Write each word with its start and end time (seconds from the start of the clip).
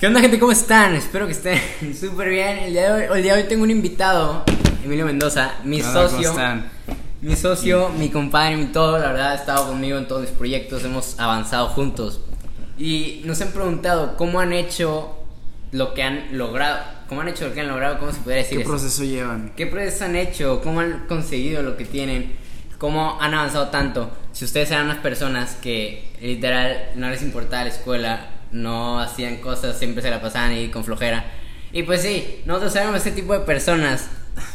¿Qué 0.00 0.06
onda 0.06 0.20
gente? 0.20 0.38
¿Cómo 0.38 0.50
están? 0.52 0.94
Espero 0.94 1.26
que 1.26 1.32
estén 1.32 1.60
súper 1.94 2.30
bien. 2.30 2.58
El 2.58 2.72
día, 2.72 2.94
de 2.94 3.10
hoy, 3.10 3.18
el 3.18 3.22
día 3.22 3.36
de 3.36 3.42
hoy 3.42 3.48
tengo 3.48 3.64
un 3.64 3.70
invitado, 3.70 4.44
Emilio 4.82 5.04
Mendoza, 5.04 5.56
mi 5.64 5.82
Hola, 5.82 5.92
¿cómo 5.92 6.08
socio. 6.08 6.30
están? 6.30 6.70
Mi 7.20 7.36
socio, 7.36 7.90
mi 7.90 8.08
compadre, 8.08 8.56
mi 8.56 8.66
todo, 8.66 8.98
la 8.98 9.08
verdad 9.08 9.32
ha 9.32 9.34
estado 9.34 9.66
conmigo 9.68 9.98
en 9.98 10.08
todos 10.08 10.22
mis 10.22 10.30
proyectos, 10.30 10.84
hemos 10.84 11.20
avanzado 11.20 11.68
juntos. 11.68 12.22
Y 12.78 13.20
nos 13.26 13.42
han 13.42 13.48
preguntado 13.52 14.16
cómo 14.16 14.40
han 14.40 14.54
hecho 14.54 15.18
lo 15.72 15.92
que 15.92 16.02
han 16.02 16.38
logrado, 16.38 16.78
cómo 17.06 17.20
han 17.20 17.28
hecho 17.28 17.46
lo 17.46 17.52
que 17.52 17.60
han 17.60 17.68
logrado, 17.68 17.98
cómo 17.98 18.10
se 18.10 18.20
podría 18.20 18.38
decir 18.38 18.56
¿Qué 18.56 18.62
eso? 18.62 18.70
proceso 18.70 19.04
llevan? 19.04 19.52
¿Qué 19.54 19.66
procesos 19.66 20.00
han 20.00 20.16
hecho? 20.16 20.62
¿Cómo 20.64 20.80
han 20.80 21.04
conseguido 21.08 21.62
lo 21.62 21.76
que 21.76 21.84
tienen? 21.84 22.32
¿Cómo 22.78 23.20
han 23.20 23.34
avanzado 23.34 23.68
tanto? 23.68 24.10
Si 24.32 24.46
ustedes 24.46 24.70
eran 24.70 24.86
unas 24.86 24.98
personas 24.98 25.56
que 25.56 26.10
literal 26.22 26.88
no 26.94 27.10
les 27.10 27.20
importaba 27.20 27.64
la 27.64 27.68
escuela, 27.68 28.30
no 28.52 29.00
hacían 29.00 29.36
cosas, 29.36 29.78
siempre 29.78 30.02
se 30.02 30.10
la 30.10 30.20
pasaban 30.20 30.52
ahí 30.52 30.68
con 30.68 30.84
flojera. 30.84 31.24
Y 31.72 31.84
pues 31.84 32.02
sí, 32.02 32.40
nosotros 32.46 32.74
éramos 32.76 33.00
ese 33.00 33.12
tipo 33.12 33.32
de 33.32 33.40
personas 33.40 34.08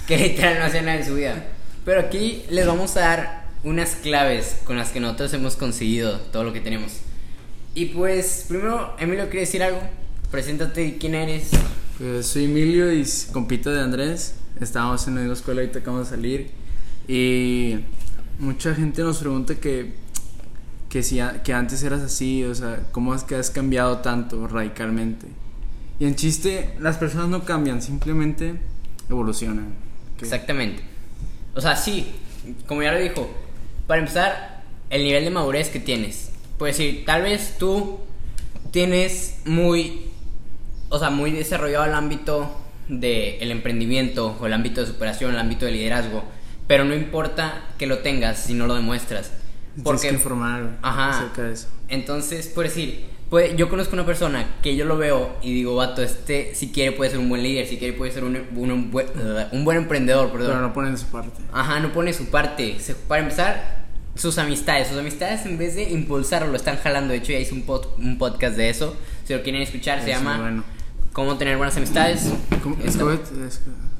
que 0.08 0.18
literal 0.30 0.60
no 0.60 0.66
hacían 0.66 0.86
nada 0.86 1.00
en 1.00 1.06
su 1.06 1.16
vida. 1.16 1.46
Pero 1.86 2.02
aquí 2.02 2.44
les 2.50 2.66
vamos 2.66 2.98
a 2.98 3.02
dar 3.02 3.46
unas 3.64 3.96
claves 3.96 4.58
con 4.64 4.78
las 4.78 4.90
que 4.90 5.00
nosotros 5.00 5.34
hemos 5.34 5.56
conseguido 5.56 6.20
todo 6.20 6.44
lo 6.44 6.54
que 6.54 6.62
tenemos. 6.62 7.00
Y 7.74 7.88
pues, 7.88 8.46
primero, 8.48 8.96
Emilio, 9.00 9.26
¿quiere 9.26 9.42
decir 9.42 9.62
algo? 9.62 9.82
Preséntate, 10.32 10.98
¿quién 10.98 11.16
eres? 11.16 11.50
Pues 11.98 12.28
soy 12.28 12.46
Emilio 12.46 12.92
y 12.94 13.06
compito 13.32 13.72
de 13.72 13.82
Andrés. 13.82 14.36
Estábamos 14.60 15.08
en 15.08 15.28
la 15.28 15.34
escuela, 15.34 15.62
ahorita 15.62 15.80
acabamos 15.80 16.10
de 16.10 16.16
salir. 16.16 16.50
Y 17.08 17.80
mucha 18.40 18.74
gente 18.74 19.02
nos 19.02 19.18
pregunta 19.18 19.56
que, 19.56 19.94
que, 20.96 21.04
si 21.04 21.20
que 21.44 21.52
antes 21.52 21.84
eras 21.84 22.02
así, 22.02 22.46
o 22.46 22.56
sea, 22.56 22.80
¿cómo 22.94 23.14
es 23.14 23.26
que 23.26 23.36
has 23.36 23.50
cambiado 23.50 23.98
tanto 23.98 24.48
radicalmente? 24.48 25.28
Y 26.00 26.06
en 26.06 26.16
chiste, 26.16 26.74
las 26.80 26.96
personas 26.96 27.28
no 27.28 27.44
cambian, 27.44 27.82
simplemente 27.82 28.56
evolucionan. 29.10 29.74
Exactamente. 30.22 30.84
O 31.54 31.60
sea, 31.60 31.76
sí, 31.76 32.14
como 32.66 32.82
ya 32.82 32.94
lo 32.94 33.00
dijo, 33.00 33.30
para 33.88 34.00
empezar, 34.00 34.64
el 34.90 35.04
nivel 35.04 35.26
de 35.26 35.32
madurez 35.32 35.68
que 35.68 35.82
tienes. 35.82 36.32
Pues 36.58 36.78
sí, 36.78 37.04
tal 37.06 37.24
vez 37.24 37.58
tú 37.60 38.00
tienes 38.72 39.40
muy, 39.44 40.12
o 40.88 40.98
sea, 40.98 41.10
muy 41.10 41.32
desarrollado 41.32 41.84
el 41.84 41.94
ámbito 41.94 42.56
del 42.88 43.52
emprendimiento 43.52 44.38
o 44.40 44.46
el 44.46 44.54
ámbito 44.54 44.80
de 44.80 44.88
superación, 44.88 45.34
el 45.34 45.42
ámbito 45.42 45.66
de 45.66 45.74
liderazgo, 45.74 46.24
pero 46.68 46.86
no 46.86 46.96
importa 46.96 47.66
que 47.78 47.86
lo 47.86 47.98
tengas 47.98 48.38
si 48.38 48.54
no 48.54 48.66
lo 48.66 48.76
demuestras. 48.76 49.34
Tienes 49.76 49.84
Porque 49.84 50.08
que 50.08 50.14
informar 50.14 50.78
Ajá. 50.82 51.10
acerca 51.20 51.44
de 51.44 51.54
eso. 51.54 51.68
entonces, 51.90 52.48
por 52.48 52.64
decir, 52.64 53.06
puede- 53.30 53.56
yo 53.58 53.68
conozco 53.70 53.94
una 53.94 54.06
persona 54.06 54.56
que 54.64 54.76
yo 54.78 54.86
lo 54.86 54.98
veo 54.98 55.36
y 55.42 55.54
digo, 55.54 55.76
vato, 55.76 56.02
este 56.02 56.56
si 56.56 56.70
quiere 56.72 56.94
puede 56.94 57.12
ser 57.12 57.20
un 57.20 57.28
buen 57.30 57.44
líder, 57.44 57.68
si 57.68 57.78
quiere 57.78 57.94
puede 57.94 58.12
ser 58.12 58.24
un, 58.24 58.38
un- 58.56 58.72
un 58.72 58.92
buen, 58.92 59.08
un 59.52 59.66
buen 59.66 59.78
emprendedor, 59.78 60.32
perdón. 60.32 60.48
Pero 60.50 60.62
no 60.62 60.74
ponen 60.74 60.98
su 60.98 61.06
parte. 61.08 61.42
Ajá, 61.52 61.80
no 61.82 61.92
pone 61.92 62.14
su 62.14 62.28
parte. 62.28 62.80
Se- 62.80 62.96
para 62.96 63.22
empezar, 63.22 63.86
sus 64.16 64.38
amistades. 64.38 64.88
Sus 64.88 64.98
amistades 64.98 65.46
en 65.46 65.58
vez 65.58 65.76
de 65.76 65.84
impulsarlo, 65.90 66.48
lo 66.48 66.56
están 66.56 66.78
jalando. 66.78 67.12
De 67.12 67.18
hecho, 67.18 67.34
ya 67.34 67.40
hice 67.40 67.54
un, 67.54 67.66
pod- 67.66 67.90
un 67.98 68.18
podcast 68.18 68.56
de 68.56 68.70
eso. 68.70 68.96
Si 69.26 69.34
lo 69.34 69.44
quieren 69.44 69.62
escuchar, 69.62 70.02
se 70.02 70.08
llama 70.10 70.38
bueno. 70.40 70.64
Cómo 71.12 71.38
tener 71.38 71.58
buenas 71.58 71.76
amistades. 71.76 72.28
Escoge, 72.86 73.20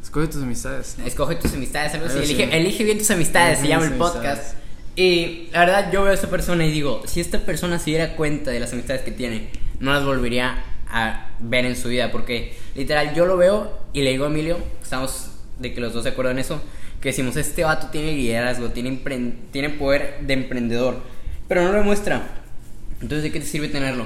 escoge- 0.02 0.28
tus 0.30 0.42
amistades. 0.44 0.96
Escoge 1.06 1.36
tus 1.36 1.54
amistades, 1.54 1.94
algo 1.96 2.06
así. 2.06 2.20
Elige, 2.20 2.58
elige 2.58 2.84
bien 2.86 2.98
tus 2.98 3.12
amistades, 3.12 3.60
se 3.60 3.68
llama 3.68 3.86
el 3.86 3.94
podcast. 3.94 4.26
amistades. 4.26 4.56
Y 4.96 5.50
la 5.52 5.60
verdad, 5.60 5.92
yo 5.92 6.04
veo 6.04 6.12
a 6.12 6.16
esta 6.16 6.30
persona 6.30 6.66
y 6.66 6.72
digo, 6.72 7.04
si 7.06 7.20
esta 7.20 7.40
persona 7.40 7.80
se 7.80 7.92
diera 7.92 8.16
cuenta 8.16 8.52
de 8.52 8.60
las 8.60 8.72
amistades 8.72 9.02
que 9.02 9.12
tiene, 9.12 9.50
no 9.80 9.94
las 9.94 10.06
volvería 10.06 10.64
a 10.90 11.28
ver 11.40 11.66
en 11.66 11.76
su 11.76 11.90
vida. 11.90 12.12
Porque 12.12 12.56
literal, 12.76 13.14
yo 13.14 13.26
lo 13.26 13.36
veo 13.36 13.78
y 13.92 14.04
le 14.04 14.12
digo 14.12 14.26
a 14.26 14.30
Emilio, 14.30 14.58
estamos 14.82 15.32
de 15.60 15.74
que 15.74 15.82
los 15.82 15.94
dos 15.94 16.04
se 16.04 16.10
acuerdan 16.10 16.40
eso, 16.40 16.62
que 17.02 17.10
decimos, 17.10 17.36
este 17.36 17.64
vato 17.64 17.88
tiene 17.92 18.14
liderazgo, 18.14 18.70
tiene, 18.70 18.98
tiene 19.52 19.70
poder 19.70 20.20
de 20.22 20.34
emprendedor, 20.34 21.02
pero 21.48 21.62
no 21.62 21.72
lo 21.72 21.80
demuestra. 21.80 22.42
Entonces, 23.02 23.24
¿de 23.24 23.32
qué 23.32 23.40
te 23.40 23.46
sirve 23.46 23.68
tenerlo? 23.68 24.06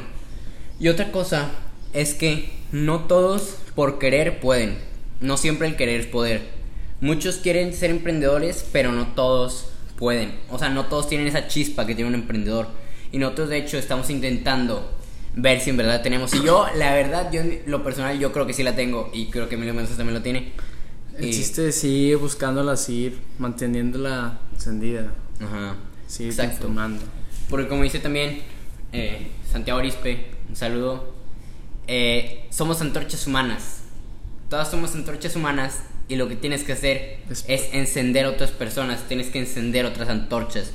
Y 0.79 0.87
otra 0.87 1.11
cosa 1.11 1.51
es 1.93 2.13
que 2.13 2.49
no 2.71 3.01
todos 3.01 3.57
por 3.75 3.99
querer 3.99 4.39
pueden. 4.39 4.77
No 5.21 5.37
siempre 5.37 5.67
el 5.67 5.75
querer 5.75 5.99
es 5.99 6.05
poder. 6.07 6.41
Muchos 7.01 7.37
quieren 7.37 7.73
ser 7.73 7.91
emprendedores, 7.91 8.65
pero 8.71 8.91
no 8.91 9.07
todos 9.07 9.68
pueden. 9.99 10.39
O 10.49 10.57
sea, 10.57 10.69
no 10.69 10.85
todos 10.85 11.09
tienen 11.09 11.27
esa 11.27 11.47
chispa 11.47 11.85
que 11.85 11.93
tiene 11.93 12.07
un 12.09 12.15
emprendedor. 12.15 12.67
Y 13.11 13.17
nosotros, 13.17 13.49
de 13.49 13.57
hecho, 13.57 13.77
estamos 13.77 14.09
intentando 14.09 14.89
ver 15.35 15.59
si 15.59 15.69
en 15.69 15.77
verdad 15.77 16.01
tenemos. 16.01 16.33
Y 16.33 16.43
yo, 16.43 16.67
la 16.75 16.93
verdad, 16.93 17.29
yo 17.31 17.41
lo 17.67 17.83
personal, 17.83 18.17
yo 18.17 18.31
creo 18.31 18.47
que 18.47 18.53
sí 18.53 18.63
la 18.63 18.75
tengo. 18.75 19.11
Y 19.13 19.27
creo 19.27 19.49
que 19.49 19.55
Emilio 19.55 19.73
Mendoza 19.73 19.97
también 19.97 20.15
lo 20.15 20.23
tiene. 20.23 20.53
El 21.17 21.31
chiste 21.31 21.67
es 21.67 21.75
seguir 21.75 22.15
buscándola, 22.17 22.77
seguir 22.77 23.19
manteniéndola 23.39 24.39
encendida, 24.53 25.13
Ajá. 25.41 25.75
seguir 26.07 26.31
Exacto. 26.31 26.53
informando. 26.55 27.03
Porque 27.49 27.67
como 27.67 27.83
dice 27.83 27.99
también 27.99 28.41
eh, 28.93 29.27
Santiago 29.51 29.79
Arispe, 29.79 30.27
un 30.47 30.55
saludo, 30.55 31.13
eh, 31.87 32.45
somos 32.51 32.79
antorchas 32.79 33.27
humanas. 33.27 33.81
Todas 34.49 34.71
somos 34.71 34.95
antorchas 34.95 35.35
humanas 35.35 35.79
y 36.09 36.15
lo 36.17 36.27
que 36.27 36.35
tienes 36.35 36.63
que 36.63 36.73
hacer 36.73 37.19
Es- 37.29 37.45
es, 37.47 37.69
encender 37.73 38.25
a 38.25 38.29
otras 38.31 38.51
personas, 38.51 39.07
tienes 39.07 39.27
que 39.27 39.39
encender 39.39 39.85
otras 39.85 40.09
antorchas. 40.09 40.71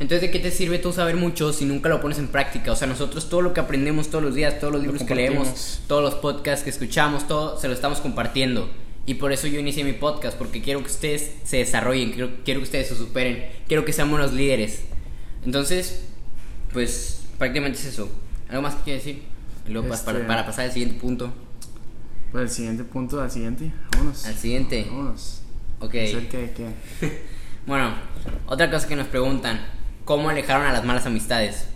Entonces, 0.00 0.20
¿de 0.22 0.30
qué 0.30 0.38
te 0.38 0.50
sirve 0.52 0.78
tú 0.78 0.92
saber 0.92 1.16
mucho 1.16 1.52
si 1.52 1.64
nunca 1.64 1.88
lo 1.88 2.00
pones 2.00 2.18
en 2.18 2.28
práctica? 2.28 2.70
O 2.72 2.76
sea, 2.76 2.86
nosotros 2.86 3.28
todo 3.28 3.42
lo 3.42 3.52
que 3.52 3.58
aprendemos 3.60 4.08
todos 4.08 4.22
los 4.24 4.34
días, 4.34 4.60
todos 4.60 4.72
los 4.72 4.80
libros 4.82 5.02
que 5.02 5.14
leemos, 5.16 5.80
todos 5.88 6.02
los 6.02 6.14
podcasts 6.14 6.62
que 6.64 6.70
escuchamos, 6.70 7.26
todo 7.26 7.58
se 7.60 7.66
lo 7.68 7.74
estamos 7.74 7.98
compartiendo. 8.00 8.70
Y 9.06 9.14
por 9.14 9.32
eso 9.32 9.46
yo 9.48 9.58
inicié 9.58 9.82
mi 9.84 9.94
podcast, 9.94 10.38
porque 10.38 10.62
quiero 10.62 10.80
que 10.80 10.86
ustedes 10.90 11.32
se 11.42 11.56
desarrollen, 11.56 12.12
quiero, 12.12 12.30
quiero 12.44 12.60
que 12.60 12.64
ustedes 12.64 12.88
se 12.88 12.94
superen, 12.94 13.46
quiero 13.66 13.84
que 13.84 13.92
sean 13.92 14.08
buenos 14.10 14.32
líderes. 14.32 14.82
Entonces, 15.44 16.04
pues 16.72 17.22
prácticamente 17.38 17.78
es 17.78 17.86
eso. 17.86 18.08
¿Algo 18.48 18.62
más 18.62 18.74
que 18.76 18.82
quieres 18.84 19.04
decir? 19.04 19.22
Luego 19.68 19.92
Este- 19.92 20.04
para, 20.06 20.26
para 20.26 20.46
pasar 20.46 20.66
al 20.66 20.72
siguiente 20.72 21.00
punto. 21.00 21.32
Pues 22.32 22.44
el 22.44 22.50
siguiente 22.50 22.84
punto, 22.84 23.20
al 23.20 23.30
siguiente, 23.30 23.72
vámonos. 23.92 24.26
Al 24.26 24.34
siguiente. 24.34 24.86
Vámonos. 24.88 25.42
Ok. 25.80 25.94
Acerca 25.94 26.38
de 26.38 26.52
qué. 26.52 27.28
Bueno, 27.66 27.92
otra 28.46 28.70
cosa 28.70 28.88
que 28.88 28.96
nos 28.96 29.08
preguntan, 29.08 29.60
¿cómo 30.06 30.30
alejaron 30.30 30.66
a 30.66 30.72
las 30.72 30.86
malas 30.86 31.04
amistades? 31.04 31.66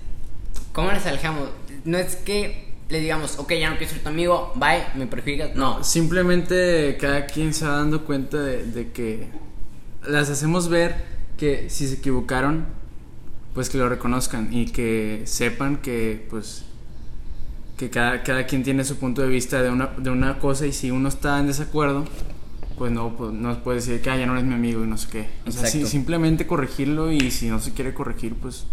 ¿Cómo 0.73 0.91
les 0.91 1.05
alejamos? 1.05 1.51
No 1.85 1.99
es 1.99 2.17
que 2.17 2.73
le 2.89 3.01
digamos, 3.01 3.39
ok, 3.39 3.53
ya 3.53 3.69
no 3.69 3.77
quiero 3.77 3.93
ser 3.93 4.03
tu 4.03 4.09
amigo, 4.09 4.53
bye, 4.55 4.85
me 4.95 5.07
perjudicas. 5.07 5.55
No, 5.55 5.85
Simplemente 5.85 6.97
cada 6.99 7.27
quien 7.27 7.53
se 7.53 7.67
va 7.67 7.77
dando 7.77 8.07
cuenta 8.07 8.41
de, 8.41 8.65
de 8.65 8.93
que 8.93 9.29
las 10.07 10.31
hacemos 10.31 10.69
ver 10.69 10.95
que 11.37 11.69
si 11.69 11.87
se 11.89 11.97
equivocaron, 11.97 12.65
pues 13.53 13.69
que 13.69 13.77
lo 13.77 13.89
reconozcan 13.89 14.49
y 14.53 14.67
que 14.67 15.23
sepan 15.27 15.77
que 15.79 16.27
pues 16.31 16.65
que 17.83 17.91
cada, 17.91 18.23
cada 18.23 18.47
quien 18.47 18.63
tiene 18.63 18.85
su 18.85 18.97
punto 18.97 19.23
de 19.23 19.29
vista 19.29 19.61
de 19.61 19.69
una, 19.69 19.89
de 19.97 20.09
una 20.09 20.39
cosa 20.39 20.67
y 20.67 20.73
si 20.73 20.93
uno 20.93 21.09
está 21.09 21.41
en 21.41 21.49
desacuerdo, 21.49 22.05
pues 22.79 22.93
no, 22.93 23.17
pues, 23.17 23.33
no 23.33 23.59
puede 23.65 23.79
decir 23.79 24.01
que 24.01 24.09
ah, 24.09 24.17
ya 24.17 24.25
no 24.25 24.35
eres 24.35 24.45
mi 24.45 24.55
amigo 24.55 24.85
y 24.85 24.87
no 24.87 24.97
sé 24.97 25.09
qué. 25.11 25.29
O 25.49 25.51
sea, 25.51 25.67
sí, 25.67 25.85
simplemente 25.85 26.47
corregirlo 26.47 27.11
y 27.11 27.33
si 27.33 27.49
no 27.49 27.59
se 27.59 27.73
quiere 27.73 27.93
corregir, 27.93 28.37
pues 28.37 28.67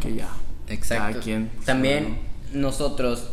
que 0.00 0.14
ya. 0.14 0.28
Exacto. 0.68 1.08
Cada 1.08 1.20
quien. 1.20 1.50
pues, 1.52 1.66
También 1.66 2.18
nosotros 2.52 3.30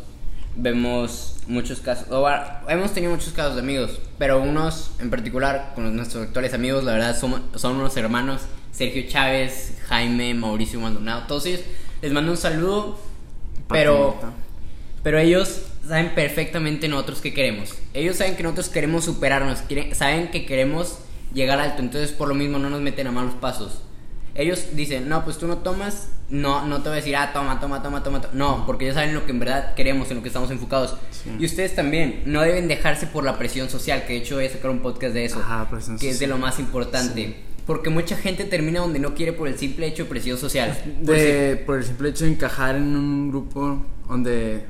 vemos 0.55 1.37
muchos 1.45 1.79
casos, 1.81 2.07
o 2.09 2.27
hemos 2.67 2.91
tenido 2.91 3.11
muchos 3.11 3.33
casos 3.33 3.53
de 3.53 3.61
amigos, 3.61 3.99
pero 4.17 4.41
unos 4.41 4.93
en 4.99 5.11
particular, 5.11 5.73
con 5.75 5.95
nuestros 5.95 6.23
actuales 6.23 6.55
amigos, 6.55 6.83
la 6.83 6.93
verdad 6.93 7.15
son, 7.15 7.43
son 7.53 7.75
unos 7.75 7.95
hermanos, 7.97 8.41
Sergio 8.71 9.03
Chávez, 9.07 9.77
Jaime, 9.89 10.33
Mauricio 10.33 10.79
Maldonado, 10.79 11.27
todos 11.27 11.45
ellos, 11.45 11.61
les 12.01 12.11
mando 12.11 12.31
un 12.31 12.37
saludo, 12.37 12.97
pero. 13.69 14.43
Pero 15.05 15.19
ellos 15.19 15.61
saben 15.87 16.15
perfectamente 16.15 16.87
nosotros 16.87 17.21
qué 17.21 17.31
queremos. 17.31 17.75
Ellos 17.93 18.15
saben 18.15 18.35
que 18.35 18.41
nosotros 18.41 18.69
queremos 18.69 19.05
superarnos, 19.05 19.59
quieren- 19.61 19.93
saben 19.93 20.29
que 20.31 20.47
queremos 20.47 20.97
llegar 21.31 21.59
alto, 21.59 21.83
entonces 21.83 22.11
por 22.11 22.27
lo 22.27 22.33
mismo 22.33 22.57
no 22.57 22.71
nos 22.71 22.81
meten 22.81 23.05
a 23.05 23.11
malos 23.11 23.35
pasos. 23.35 23.83
Ellos 24.33 24.69
dicen, 24.73 25.07
no, 25.07 25.23
pues 25.23 25.37
tú 25.37 25.45
no 25.47 25.59
tomas, 25.59 26.09
no, 26.29 26.65
no 26.65 26.77
te 26.81 26.89
voy 26.89 26.93
a 26.93 27.01
decir, 27.01 27.15
ah, 27.15 27.31
toma, 27.33 27.59
toma, 27.59 27.83
toma, 27.83 28.01
toma. 28.01 28.19
to-". 28.21 28.29
No, 28.33 28.65
porque 28.65 28.85
ellos 28.85 28.95
saben 28.95 29.13
lo 29.13 29.25
que 29.25 29.31
en 29.31 29.39
verdad 29.39 29.75
queremos, 29.75 30.09
en 30.09 30.17
lo 30.17 30.23
que 30.23 30.29
estamos 30.29 30.49
enfocados. 30.49 30.95
Sí. 31.11 31.29
Y 31.39 31.45
ustedes 31.45 31.75
también, 31.75 32.23
no 32.25 32.41
deben 32.41 32.67
dejarse 32.67 33.05
por 33.05 33.23
la 33.23 33.37
presión 33.37 33.69
social, 33.69 34.05
que 34.07 34.13
de 34.13 34.19
hecho 34.19 34.35
voy 34.35 34.45
a 34.47 34.49
sacar 34.49 34.71
un 34.71 34.79
podcast 34.79 35.13
de 35.13 35.23
eso, 35.25 35.39
Ajá, 35.39 35.69
presión 35.69 35.99
que 35.99 36.09
es 36.09 36.19
de 36.19 36.25
social. 36.25 36.29
lo 36.31 36.37
más 36.45 36.59
importante. 36.59 37.35
Porque 37.67 37.89
mucha 37.89 38.17
gente 38.17 38.43
termina 38.45 38.79
donde 38.81 38.99
no 38.99 39.13
quiere 39.15 39.33
por 39.33 39.47
el 39.47 39.57
simple 39.57 39.87
hecho 39.87 40.03
de 40.03 40.09
presión 40.09 40.37
social. 40.37 40.75
De, 41.01 41.61
por 41.65 41.77
el 41.77 41.83
simple 41.85 42.09
hecho 42.09 42.25
de 42.25 42.31
encajar 42.31 42.75
en 42.75 42.95
un 42.95 43.29
grupo 43.29 43.85
donde, 44.09 44.65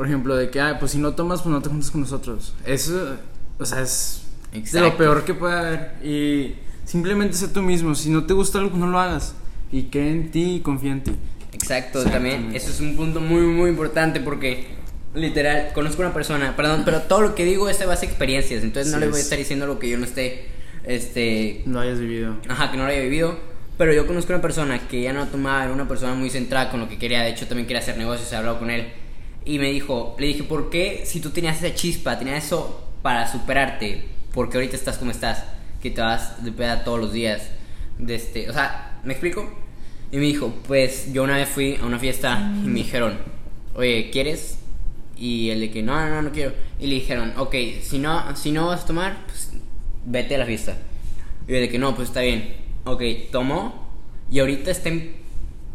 por 0.00 0.06
ejemplo, 0.06 0.34
de 0.34 0.48
que, 0.48 0.58
ah, 0.62 0.78
pues 0.80 0.92
si 0.92 0.98
no 0.98 1.12
tomas, 1.12 1.42
pues 1.42 1.52
no 1.52 1.60
te 1.60 1.68
juntas 1.68 1.90
con 1.90 2.00
nosotros. 2.00 2.54
Eso, 2.64 3.18
o 3.58 3.66
sea, 3.66 3.82
es 3.82 4.22
de 4.50 4.58
Exacto. 4.60 4.88
lo 4.88 4.96
peor 4.96 5.24
que 5.26 5.34
puede 5.34 5.54
haber. 5.58 5.92
Y 6.02 6.54
simplemente 6.86 7.36
sé 7.36 7.48
tú 7.48 7.60
mismo. 7.60 7.94
Si 7.94 8.08
no 8.08 8.24
te 8.24 8.32
gusta 8.32 8.60
algo, 8.60 8.78
no 8.78 8.86
lo 8.86 8.98
hagas. 8.98 9.34
Y 9.70 9.90
cree 9.90 10.10
en 10.10 10.30
ti 10.30 10.54
y 10.54 10.60
confía 10.60 10.92
en 10.92 11.02
ti. 11.04 11.12
Exacto, 11.52 12.02
también 12.04 12.52
eso 12.54 12.70
es 12.70 12.80
un 12.80 12.96
punto 12.96 13.20
muy 13.20 13.42
muy 13.42 13.68
importante 13.68 14.20
porque 14.20 14.68
literal, 15.14 15.72
conozco 15.74 16.00
una 16.00 16.14
persona, 16.14 16.56
perdón, 16.56 16.80
pero 16.86 17.02
todo 17.02 17.20
lo 17.20 17.34
que 17.34 17.44
digo 17.44 17.68
es 17.68 17.78
de 17.78 17.84
base 17.84 18.06
a 18.06 18.08
experiencias, 18.08 18.62
entonces 18.62 18.90
no 18.90 18.96
Sí 18.96 19.00
les 19.02 19.10
voy 19.10 19.18
a 19.18 19.20
es. 19.20 19.24
estar 19.26 19.38
diciendo 19.38 19.66
lo 19.66 19.78
que 19.78 19.90
yo 19.90 19.98
no 19.98 20.06
esté, 20.06 20.46
este, 20.84 21.60
No 21.66 21.78
hayas 21.78 22.00
vivido. 22.00 22.36
Ajá, 22.48 22.70
que 22.70 22.78
no 22.78 22.84
lo 22.84 22.88
haya 22.88 23.02
vivido. 23.02 23.38
Pero 23.76 23.92
yo 23.92 24.06
conozco 24.06 24.32
una 24.32 24.40
persona 24.40 24.88
que 24.88 25.02
ya 25.02 25.12
no 25.12 25.26
tomaba, 25.28 25.64
era 25.64 25.74
una 25.74 25.86
persona 25.86 26.14
muy 26.14 26.30
centrada 26.30 26.70
con 26.70 26.80
lo 26.80 26.88
que 26.88 26.96
quería. 26.96 27.20
De 27.20 27.28
hecho, 27.28 27.46
también 27.46 27.66
quería 27.66 27.82
hacer 27.82 27.98
negocios, 27.98 28.32
he 28.32 28.36
hablado 28.36 28.58
con 28.58 28.70
él. 28.70 28.86
Y 29.44 29.58
me 29.58 29.70
dijo, 29.70 30.16
le 30.18 30.26
dije, 30.26 30.42
¿por 30.42 30.70
qué 30.70 31.02
si 31.04 31.20
tú 31.20 31.30
tenías 31.30 31.62
esa 31.62 31.74
chispa, 31.74 32.18
tenías 32.18 32.44
eso 32.44 32.88
para 33.02 33.30
superarte? 33.30 34.04
Porque 34.32 34.58
ahorita 34.58 34.76
estás 34.76 34.98
como 34.98 35.10
estás, 35.10 35.44
que 35.82 35.90
te 35.90 36.00
vas 36.00 36.44
de 36.44 36.52
peda 36.52 36.84
todos 36.84 37.00
los 37.00 37.12
días. 37.12 37.50
De 37.98 38.14
este, 38.14 38.48
o 38.48 38.52
sea, 38.52 39.00
¿me 39.04 39.12
explico? 39.12 39.48
Y 40.12 40.16
me 40.16 40.24
dijo, 40.24 40.52
pues 40.66 41.12
yo 41.12 41.22
una 41.22 41.36
vez 41.36 41.48
fui 41.48 41.76
a 41.76 41.84
una 41.84 41.98
fiesta 41.98 42.52
y 42.64 42.68
me 42.68 42.80
dijeron, 42.80 43.18
oye, 43.74 44.10
¿quieres? 44.10 44.58
Y 45.16 45.50
él 45.50 45.60
de 45.60 45.70
que, 45.70 45.82
no, 45.82 45.94
no, 45.94 46.08
no, 46.08 46.22
no 46.22 46.32
quiero. 46.32 46.52
Y 46.78 46.86
le 46.86 46.94
dijeron, 46.94 47.32
ok, 47.36 47.54
si 47.82 47.98
no, 47.98 48.36
si 48.36 48.52
no 48.52 48.68
vas 48.68 48.84
a 48.84 48.86
tomar, 48.86 49.24
pues 49.26 49.52
vete 50.04 50.34
a 50.34 50.38
la 50.38 50.46
fiesta. 50.46 50.76
Y 51.46 51.52
yo 51.52 51.58
de 51.58 51.68
que 51.68 51.78
no, 51.78 51.94
pues 51.94 52.08
está 52.08 52.20
bien. 52.20 52.54
Ok, 52.84 53.02
tomó 53.30 53.88
y 54.30 54.38
ahorita 54.38 54.70
está 54.70 54.88
en. 54.88 55.14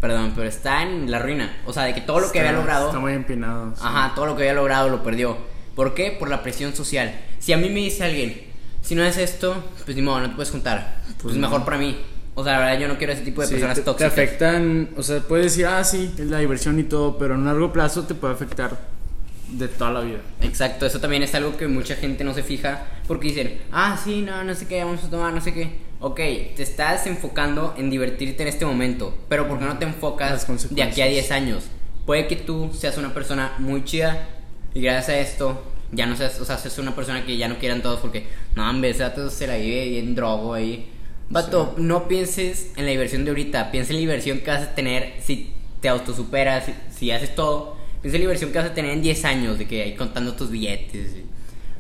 Perdón, 0.08 0.34
pero 0.36 0.48
está 0.48 0.84
en 0.84 1.10
la 1.10 1.18
ruina. 1.20 1.58
O 1.66 1.74
sea, 1.74 1.84
de 1.84 1.96
que 1.96 2.02
todo 2.02 2.20
lo 2.20 2.32
que 2.32 2.38
Está- 2.38 2.50
había 2.50 2.60
logrado. 2.62 2.88
Está 2.88 3.00
muy 3.00 3.14
empinado. 3.14 3.74
sí. 3.76 3.82
Ajá, 3.84 4.14
todo 4.14 4.28
lo 4.28 4.36
que 4.36 4.44
había 4.44 4.54
logrado 4.54 4.90
lo 4.90 5.02
perdió. 5.04 5.38
¿Por 5.76 5.94
qué? 5.96 6.12
Por 6.18 6.30
la 6.30 6.44
presión 6.44 6.76
social. 6.76 7.14
Si 7.40 7.54
a 7.54 7.58
mí 7.58 7.70
me 7.70 7.80
dice 7.80 8.04
alguien, 8.04 8.40
si 8.82 8.94
no 8.96 9.04
es 9.04 9.18
esto, 9.18 9.64
pues 9.84 9.96
ni 9.98 10.04
modo, 10.04 10.20
no 10.20 10.30
te 10.30 10.36
puedes 10.36 10.52
juntar. 10.52 10.98
Pues, 11.22 11.36
no. 11.36 11.42
mejor 11.42 11.66
para 11.66 11.78
mí. 11.78 11.98
O 12.36 12.44
sea, 12.44 12.54
la 12.54 12.60
verdad, 12.60 12.80
yo 12.80 12.88
no 12.88 12.98
quiero 12.98 13.14
ese 13.14 13.24
tipo 13.24 13.42
de 13.42 13.48
Sí, 13.48 13.54
personas 13.54 13.76
te, 13.76 13.82
te 13.82 13.86
tóxicas. 13.86 14.12
afectan, 14.12 14.90
o 14.98 15.02
sea, 15.04 15.22
puedes 15.22 15.46
decir, 15.48 15.66
ah, 15.66 15.84
sí, 15.84 16.14
es 16.18 16.26
la 16.28 16.38
diversión 16.40 16.78
y 16.80 16.84
todo, 16.84 17.18
pero 17.18 17.34
en 17.34 17.40
un 17.42 17.46
largo 17.48 17.72
plazo 17.74 18.04
te 18.04 18.14
puede 18.14 18.34
afectar 18.34 18.78
de 19.50 19.68
toda 19.70 19.92
la 19.92 20.02
vida. 20.02 20.20
Exacto, 20.42 20.86
eso 20.86 21.00
también 21.00 21.24
es 21.24 21.34
algo 21.34 21.56
que 21.56 21.68
mucha 21.68 21.96
gente 21.96 22.24
no 22.24 22.34
se 22.34 22.44
fija 22.44 22.86
porque 23.08 23.30
dicen, 23.30 23.62
ah, 23.72 23.98
sí, 24.04 24.22
no, 24.22 24.44
no 24.44 24.54
sé 24.54 24.68
qué, 24.68 24.84
vamos 24.84 25.04
a 25.04 25.10
tomar, 25.10 25.34
no 25.34 25.40
sé 25.42 25.54
qué. 25.54 25.80
Ok, 26.08 26.18
te 26.18 26.62
estás 26.62 27.08
enfocando 27.08 27.74
en 27.80 27.90
divertirte 27.90 28.44
en 28.44 28.50
este 28.50 28.64
momento, 28.64 29.18
pero 29.28 29.48
¿por 29.48 29.58
qué 29.58 29.66
no 29.66 29.80
te 29.80 29.86
enfocas 29.86 30.46
de 30.70 30.84
aquí 30.84 31.02
a 31.02 31.08
10 31.08 31.32
años? 31.32 31.64
Puede 32.06 32.28
que 32.28 32.36
tú 32.36 32.70
seas 32.78 33.00
una 33.00 33.12
persona 33.12 33.56
muy 33.58 33.84
chida 33.86 34.28
y 34.76 34.82
gracias 34.82 35.10
a 35.10 35.18
esto 35.18 35.64
ya 35.92 36.06
no 36.06 36.16
seas, 36.16 36.40
o 36.40 36.46
sea, 36.46 36.60
seas 36.60 36.78
una 36.78 36.96
persona 36.96 37.26
que 37.26 37.38
ya 37.38 37.48
no 37.48 37.58
quieran 37.58 37.82
todos 37.82 38.02
porque, 38.02 38.28
no, 38.56 38.70
hombre, 38.70 38.92
ese 38.92 39.02
vato 39.02 39.32
se 39.32 39.48
la 39.48 39.58
vive 39.58 39.90
bien 39.90 40.14
drogo 40.14 40.54
ahí. 40.54 40.92
Vato, 41.32 41.74
no 41.80 42.08
pienses 42.08 42.68
en 42.76 42.86
la 42.86 42.92
diversión 42.92 43.26
de 43.26 43.32
ahorita, 43.32 43.72
piensa 43.72 43.90
en 43.90 43.96
la 43.96 44.02
diversión 44.02 44.42
que 44.42 44.52
vas 44.52 44.62
a 44.62 44.76
tener 44.76 45.14
si 45.24 45.54
te 45.82 45.90
autosuperas, 45.90 46.66
si, 46.66 46.74
si 46.96 47.10
haces 47.10 47.34
todo. 47.34 47.78
Piensa 48.04 48.18
en 48.18 48.22
la 48.22 48.28
diversión 48.28 48.52
que 48.52 48.60
vas 48.60 48.68
a 48.68 48.76
tener 48.76 48.92
en 48.92 49.02
10 49.02 49.26
años, 49.26 49.58
de 49.58 49.68
que 49.68 49.82
ahí 49.82 49.96
contando 49.96 50.36
tus 50.36 50.52
billetes. 50.52 51.14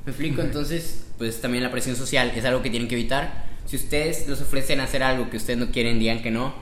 ¿Me 0.04 0.12
explico? 0.12 0.42
Entonces, 0.42 1.06
pues 1.20 1.40
también 1.42 1.64
la 1.64 1.70
presión 1.70 1.96
social 1.96 2.32
es 2.36 2.44
algo 2.44 2.64
que 2.64 2.72
tienen 2.72 2.90
que 2.90 2.96
evitar. 2.96 3.45
Si 3.66 3.76
ustedes 3.76 4.28
les 4.28 4.42
ofrecen 4.42 4.80
hacer 4.80 5.04
algo 5.04 5.30
que 5.30 5.38
ustedes 5.38 5.60
no 5.60 5.72
quieren, 5.72 6.00
digan 6.00 6.22
que 6.22 6.32
no. 6.32 6.54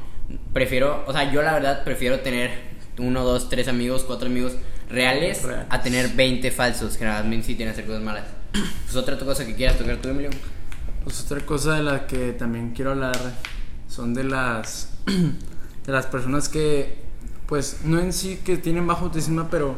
Prefiero, 0.53 1.03
o 1.05 1.11
sea, 1.11 1.31
yo 1.31 1.41
la 1.41 1.53
verdad 1.53 1.83
prefiero 1.83 2.21
tener 2.21 2.51
uno, 2.97 3.23
dos, 3.23 3.49
tres 3.49 3.67
amigos, 3.67 4.03
cuatro 4.05 4.27
amigos 4.27 4.53
reales, 4.89 5.43
Reales. 5.43 5.67
a 5.69 5.81
tener 5.81 6.09
20 6.09 6.51
falsos 6.51 6.97
que 6.97 7.05
nada 7.05 7.23
más 7.23 7.33
inciten 7.33 7.67
a 7.67 7.71
hacer 7.71 7.85
cosas 7.85 8.01
malas. 8.01 8.25
Pues 8.85 8.95
otra 8.95 9.17
cosa 9.17 9.45
que 9.45 9.55
quieras 9.55 9.77
tocar 9.77 9.97
tú, 9.97 10.09
Emilio. 10.09 10.29
Pues 11.03 11.19
otra 11.21 11.39
cosa 11.43 11.73
de 11.75 11.83
la 11.83 12.05
que 12.05 12.31
también 12.33 12.73
quiero 12.75 12.91
hablar 12.91 13.17
son 13.87 14.13
de 14.13 14.23
las 14.23 14.93
de 15.85 15.91
las 15.91 16.05
personas 16.05 16.47
que 16.47 16.97
pues 17.47 17.81
no 17.83 17.99
en 17.99 18.13
sí 18.13 18.39
que 18.45 18.57
tienen 18.57 18.85
bajo 18.87 19.05
autoestima, 19.05 19.49
pero 19.49 19.75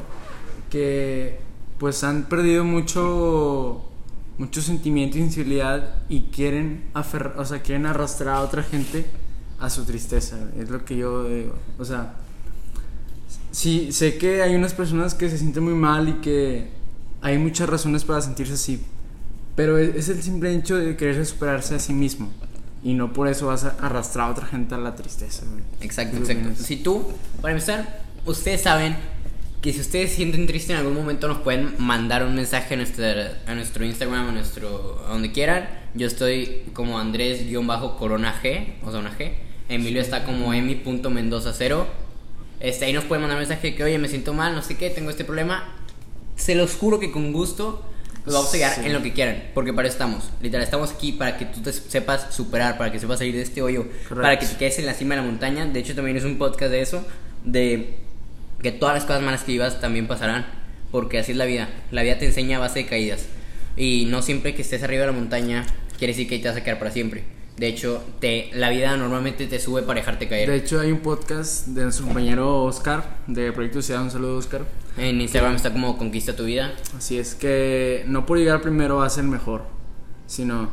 que 0.69 1.39
pues 1.79 2.03
han 2.03 2.23
perdido 2.23 2.63
mucho 2.63 3.89
mucho 4.37 4.61
sentimiento 4.61 5.17
y 5.17 5.21
sensibilidad 5.21 5.95
y 6.09 6.23
quieren 6.23 6.85
aferrar, 6.93 7.39
o 7.39 7.45
sea, 7.45 7.61
quieren 7.61 7.85
arrastrar 7.85 8.35
a 8.35 8.41
otra 8.41 8.63
gente 8.63 9.05
a 9.59 9.69
su 9.69 9.85
tristeza, 9.85 10.37
es 10.59 10.69
lo 10.69 10.83
que 10.83 10.97
yo 10.97 11.27
digo. 11.29 11.55
O 11.79 11.85
sea, 11.85 12.15
sí 13.51 13.91
sé 13.91 14.17
que 14.17 14.41
hay 14.41 14.55
unas 14.55 14.73
personas 14.73 15.13
que 15.13 15.29
se 15.29 15.37
sienten 15.37 15.63
muy 15.63 15.73
mal 15.73 16.09
y 16.09 16.13
que 16.15 16.69
hay 17.21 17.37
muchas 17.37 17.69
razones 17.69 18.03
para 18.03 18.21
sentirse 18.21 18.53
así, 18.53 18.81
pero 19.55 19.77
es, 19.77 19.95
es 19.95 20.09
el 20.09 20.21
simple 20.21 20.53
hecho 20.53 20.75
de 20.75 20.97
querer 20.97 21.25
superarse 21.25 21.75
a 21.75 21.79
sí 21.79 21.93
mismo. 21.93 22.29
Y 22.83 22.93
no 22.93 23.13
por 23.13 23.27
eso 23.27 23.47
vas 23.47 23.63
a 23.63 23.69
arrastrar 23.79 24.27
a 24.27 24.31
otra 24.31 24.45
gente 24.45 24.75
a 24.75 24.77
la 24.77 24.95
tristeza. 24.95 25.43
güey. 25.49 25.63
Exacto, 25.81 26.17
exacto. 26.17 26.49
Si 26.55 26.77
tú, 26.77 27.03
para 27.41 27.53
empezar, 27.53 28.03
ustedes 28.27 28.61
saben 28.61 28.95
que 29.65 29.73
si 29.73 29.79
ustedes 29.81 30.11
se 30.11 30.17
sienten 30.17 30.45
tristes 30.45 30.69
en 30.69 30.75
algún 30.75 30.93
momento 30.93 31.27
nos 31.27 31.39
pueden 31.39 31.73
mandar 31.79 32.23
un 32.23 32.35
mensaje 32.35 32.75
a, 32.75 32.77
nuestra, 32.77 33.39
a 33.47 33.55
nuestro 33.55 33.83
Instagram, 33.83 34.29
a 34.29 34.31
nuestro, 34.31 35.03
a 35.07 35.13
donde 35.13 35.31
quieran. 35.31 35.67
Yo 35.95 36.05
estoy 36.05 36.61
como 36.73 36.99
Andrés-Corona 36.99 38.39
G, 38.43 38.75
o 38.83 38.91
sea, 38.91 38.99
una 38.99 39.17
G. 39.17 39.31
Emilio 39.67 40.03
está 40.03 40.23
como 40.23 40.53
emi.mendoza0. 40.53 41.83
Este, 42.59 42.85
ahí 42.85 42.93
nos 42.93 43.05
pueden 43.05 43.23
mandar 43.23 43.37
un 43.41 43.47
mensaje 43.47 43.73
que, 43.73 43.83
oye, 43.83 43.97
me 43.97 44.07
siento 44.07 44.35
mal, 44.35 44.53
no 44.53 44.61
sé 44.61 44.77
qué, 44.77 44.91
tengo 44.91 45.09
este 45.09 45.25
problema. 45.25 45.73
Se 46.35 46.53
los 46.53 46.75
juro 46.75 46.99
que 46.99 47.09
con 47.11 47.33
gusto 47.33 47.83
los 48.23 48.35
vamos 48.35 48.51
a 48.51 48.53
llegar 48.53 48.75
Sí. 48.75 48.81
en 48.85 48.93
lo 48.93 49.01
que 49.01 49.13
quieran, 49.13 49.45
porque 49.55 49.73
para 49.73 49.87
eso 49.87 49.95
estamos. 49.95 50.29
Literal, 50.43 50.63
estamos 50.63 50.91
aquí 50.91 51.11
para 51.13 51.39
que 51.39 51.45
tú 51.45 51.61
te 51.61 51.73
sepas 51.73 52.35
superar, 52.35 52.77
para 52.77 52.91
que 52.91 52.99
sepas 52.99 53.17
salir 53.17 53.33
de 53.33 53.41
este 53.41 53.63
hoyo, 53.63 53.87
para 54.13 54.37
que 54.37 54.45
te 54.45 54.57
quedes 54.57 54.77
en 54.77 54.85
la 54.85 54.93
cima 54.93 55.15
de 55.15 55.21
la 55.21 55.27
montaña. 55.27 55.65
De 55.65 55.79
hecho, 55.79 55.95
también 55.95 56.17
es 56.17 56.23
un 56.23 56.37
podcast 56.37 56.69
de 56.69 56.81
eso, 56.81 57.03
de 57.43 58.04
que 58.65 58.71
todas 58.71 58.95
las 58.95 59.05
cosas 59.05 59.21
malas 59.21 59.43
que 59.43 59.51
vivas 59.51 59.79
también 59.79 60.07
pasarán, 60.07 60.43
porque 60.91 61.19
así 61.19 61.33
es 61.33 61.37
la 61.37 61.45
vida. 61.45 61.69
La 61.91 62.01
vida 62.01 62.17
te 62.17 62.25
enseña 62.25 62.57
a 62.57 62.61
base 62.61 62.79
de 62.79 62.85
caídas. 62.87 63.27
Y 63.77 64.07
no 64.09 64.23
siempre 64.23 64.55
que 64.55 64.63
estés 64.63 64.81
arriba 64.81 65.01
de 65.01 65.11
la 65.11 65.13
montaña 65.13 65.67
quiere 65.99 66.13
decir 66.13 66.27
que 66.27 66.33
ahí 66.33 66.41
te 66.41 66.47
vas 66.47 66.57
a 66.57 66.63
quedar 66.63 66.79
para 66.79 66.89
siempre. 66.89 67.25
De 67.57 67.67
hecho, 67.67 68.03
te, 68.19 68.49
la 68.53 68.71
vida 68.71 68.97
normalmente 68.97 69.45
te 69.45 69.59
sube 69.59 69.83
para 69.83 69.99
dejarte 69.99 70.27
caer. 70.27 70.49
De 70.49 70.55
hecho, 70.55 70.79
hay 70.79 70.91
un 70.91 71.01
podcast 71.01 71.67
de 71.67 71.83
nuestro 71.83 72.05
compañero 72.05 72.63
Oscar, 72.63 73.19
de 73.27 73.51
Proyecto 73.51 73.83
Ciudad. 73.83 74.01
Un 74.01 74.09
saludo, 74.09 74.35
Oscar. 74.35 74.65
En 74.97 75.21
Instagram 75.21 75.53
está 75.53 75.71
como 75.71 75.95
Conquista 75.99 76.35
tu 76.35 76.45
vida. 76.45 76.73
Así 76.97 77.19
es 77.19 77.35
que 77.35 78.03
no 78.07 78.25
por 78.25 78.39
llegar 78.39 78.63
primero 78.63 78.95
va 78.95 79.05
a 79.05 79.11
ser 79.11 79.25
mejor, 79.25 79.61
sino 80.25 80.71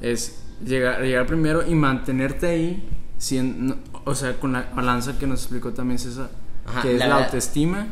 es 0.00 0.42
llegar, 0.64 1.02
llegar 1.02 1.26
primero 1.26 1.68
y 1.68 1.74
mantenerte 1.74 2.46
ahí, 2.46 2.88
sin, 3.18 3.74
o 4.06 4.14
sea, 4.14 4.40
con 4.40 4.54
la 4.54 4.70
balanza 4.74 5.18
que 5.18 5.26
nos 5.26 5.42
explicó 5.42 5.74
también 5.74 5.98
César, 5.98 6.30
Ajá, 6.66 6.82
que 6.82 6.92
es 6.94 6.98
la 6.98 7.06
la, 7.08 7.16
autoestima, 7.24 7.86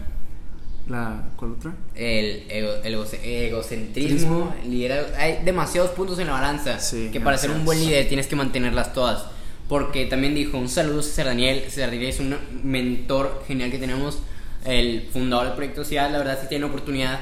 la, 0.88 1.22
¿cuál 1.36 1.52
otra? 1.52 1.72
El, 1.94 2.44
ego- 2.50 2.74
el 2.84 2.94
egoce- 2.94 3.20
egocentrismo, 3.22 4.54
liderazgo. 4.68 5.14
Hay 5.16 5.40
demasiados 5.44 5.90
puntos 5.92 6.18
en 6.18 6.26
la 6.26 6.34
balanza 6.34 6.78
Sí, 6.78 7.08
que 7.12 7.20
para 7.20 7.38
ser 7.38 7.50
un 7.50 7.64
buen 7.64 7.78
líder 7.84 8.06
tienes 8.08 8.26
que 8.26 8.36
mantenerlas 8.36 8.92
todas. 8.92 9.24
Porque 9.68 10.04
también 10.04 10.34
dijo, 10.34 10.58
un 10.58 10.68
saludo 10.68 11.00
a 11.00 11.02
César 11.02 11.24
Daniel. 11.26 11.64
César 11.70 11.90
Daniel 11.90 12.10
es 12.10 12.20
un 12.20 12.36
mentor 12.62 13.42
genial 13.48 13.70
que 13.70 13.78
tenemos, 13.78 14.18
el 14.66 15.08
fundador 15.10 15.46
del 15.46 15.54
Proyecto 15.56 15.84
Ciudad. 15.84 16.10
La 16.10 16.18
verdad, 16.18 16.38
si 16.42 16.48
tiene 16.48 16.66
oportunidad 16.66 17.20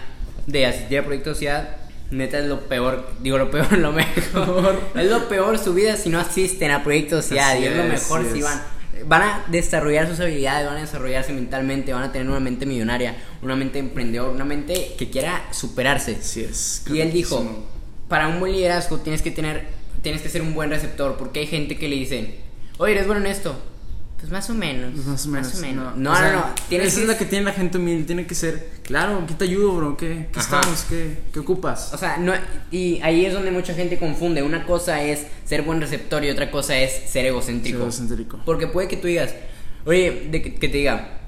de 0.49 0.67
asistir 0.67 0.99
al 0.99 1.05
Proyecto 1.05 1.37
Ciudad, 1.37 1.77
neta 2.11 2.41
es 2.41 2.47
lo 2.47 2.63
peor, 2.63 3.09
digo 3.21 3.39
lo 3.39 3.49
peor, 3.51 3.73
lo 3.79 3.93
mejor. 3.93 4.81
es 4.97 5.09
lo 5.09 5.29
peor 5.29 5.57
su 5.57 5.73
vida 5.73 5.97
si 5.97 6.09
no 6.09 6.19
asisten 6.19 6.73
a 6.73 6.83
Proyecto 6.83 7.23
Ciudad. 7.23 7.53
Así 7.53 7.63
y 7.63 7.67
es 7.67 7.77
lo 7.77 7.83
es, 7.85 7.89
mejor 7.89 8.21
así 8.23 8.31
si 8.33 8.39
es. 8.39 8.45
van 8.45 8.63
van 9.07 9.23
a 9.23 9.45
desarrollar 9.49 10.09
sus 10.09 10.21
habilidades, 10.21 10.67
van 10.67 10.77
a 10.77 10.81
desarrollarse 10.81 11.33
mentalmente, 11.33 11.93
van 11.93 12.03
a 12.03 12.13
tener 12.13 12.29
una 12.29 12.41
mente 12.41 12.67
millonaria, 12.67 13.17
una 13.43 13.57
mente 13.57 13.79
emprendedora, 13.79 14.31
una 14.31 14.45
mente 14.45 14.95
que 14.99 15.11
quiera 15.11 15.47
superarse. 15.53 16.17
Así 16.21 16.43
es. 16.43 16.85
Y 16.93 17.01
él 17.01 17.13
dijo, 17.13 17.45
para 18.09 18.29
un 18.29 18.41
buen 18.41 18.53
liderazgo 18.53 18.99
tienes 18.99 19.23
que 19.23 19.31
tener, 19.31 19.67
tienes 20.03 20.23
que 20.23 20.29
ser 20.29 20.43
un 20.43 20.55
buen 20.55 20.71
receptor, 20.71 21.17
porque 21.17 21.41
hay 21.41 21.47
gente 21.47 21.79
que 21.79 21.89
le 21.89 21.97
dice, 21.97 22.39
oye, 22.79 22.93
eres 22.93 23.07
bueno 23.07 23.21
en 23.21 23.29
esto. 23.29 23.57
Pues 24.23 24.31
más 24.33 24.49
o 24.51 24.55
menos. 24.55 24.93
Pues 24.95 25.05
más 25.05 25.27
o 25.27 25.29
menos. 25.31 25.97
No, 25.97 26.11
o 26.11 26.15
no, 26.15 26.17
sea, 26.17 26.33
no. 26.33 26.45
Tienes 26.69 26.89
esa 26.89 26.97
que- 26.97 27.03
es 27.03 27.09
la 27.09 27.19
que 27.19 27.25
tiene 27.27 27.45
la 27.45 27.53
gente 27.53 27.77
humilde. 27.79 28.05
Tiene 28.05 28.25
que 28.27 28.35
ser, 28.37 28.69
claro, 28.85 29.21
aquí 29.25 29.35
te 29.35 29.45
ayudo, 29.45 29.75
bro. 29.75 29.97
¿Qué, 29.97 30.29
qué 30.33 30.39
estamos? 30.39 30.87
¿Qué, 30.89 31.19
qué 31.33 31.41
ocupas? 31.41 31.93
O 31.93 31.99
sea, 31.99 32.17
no, 32.19 32.33
y 32.71 33.01
ahí 33.03 33.27
es 33.27 33.35
donde 33.35 33.51
mucha 33.51 33.75
gente 33.75 33.99
confunde. 33.99 34.43
Una 34.43 34.65
cosa 34.65 35.03
es 35.03 35.27
ser 35.45 35.63
buen 35.63 35.81
receptor 35.81 36.25
y 36.25 36.31
otra 36.31 36.51
cosa 36.51 36.79
es 36.79 36.93
ser 37.11 37.27
egocéntrico. 37.27 37.79
Ser 37.79 37.83
egocéntrico. 38.07 38.41
Porque 38.47 38.69
puede 38.69 38.87
que 38.89 38.97
tú 38.97 39.09
digas, 39.09 39.35
oye, 39.85 40.29
de 40.31 40.41
que, 40.41 40.55
que 40.55 40.69
te 40.69 40.79
diga, 40.79 41.19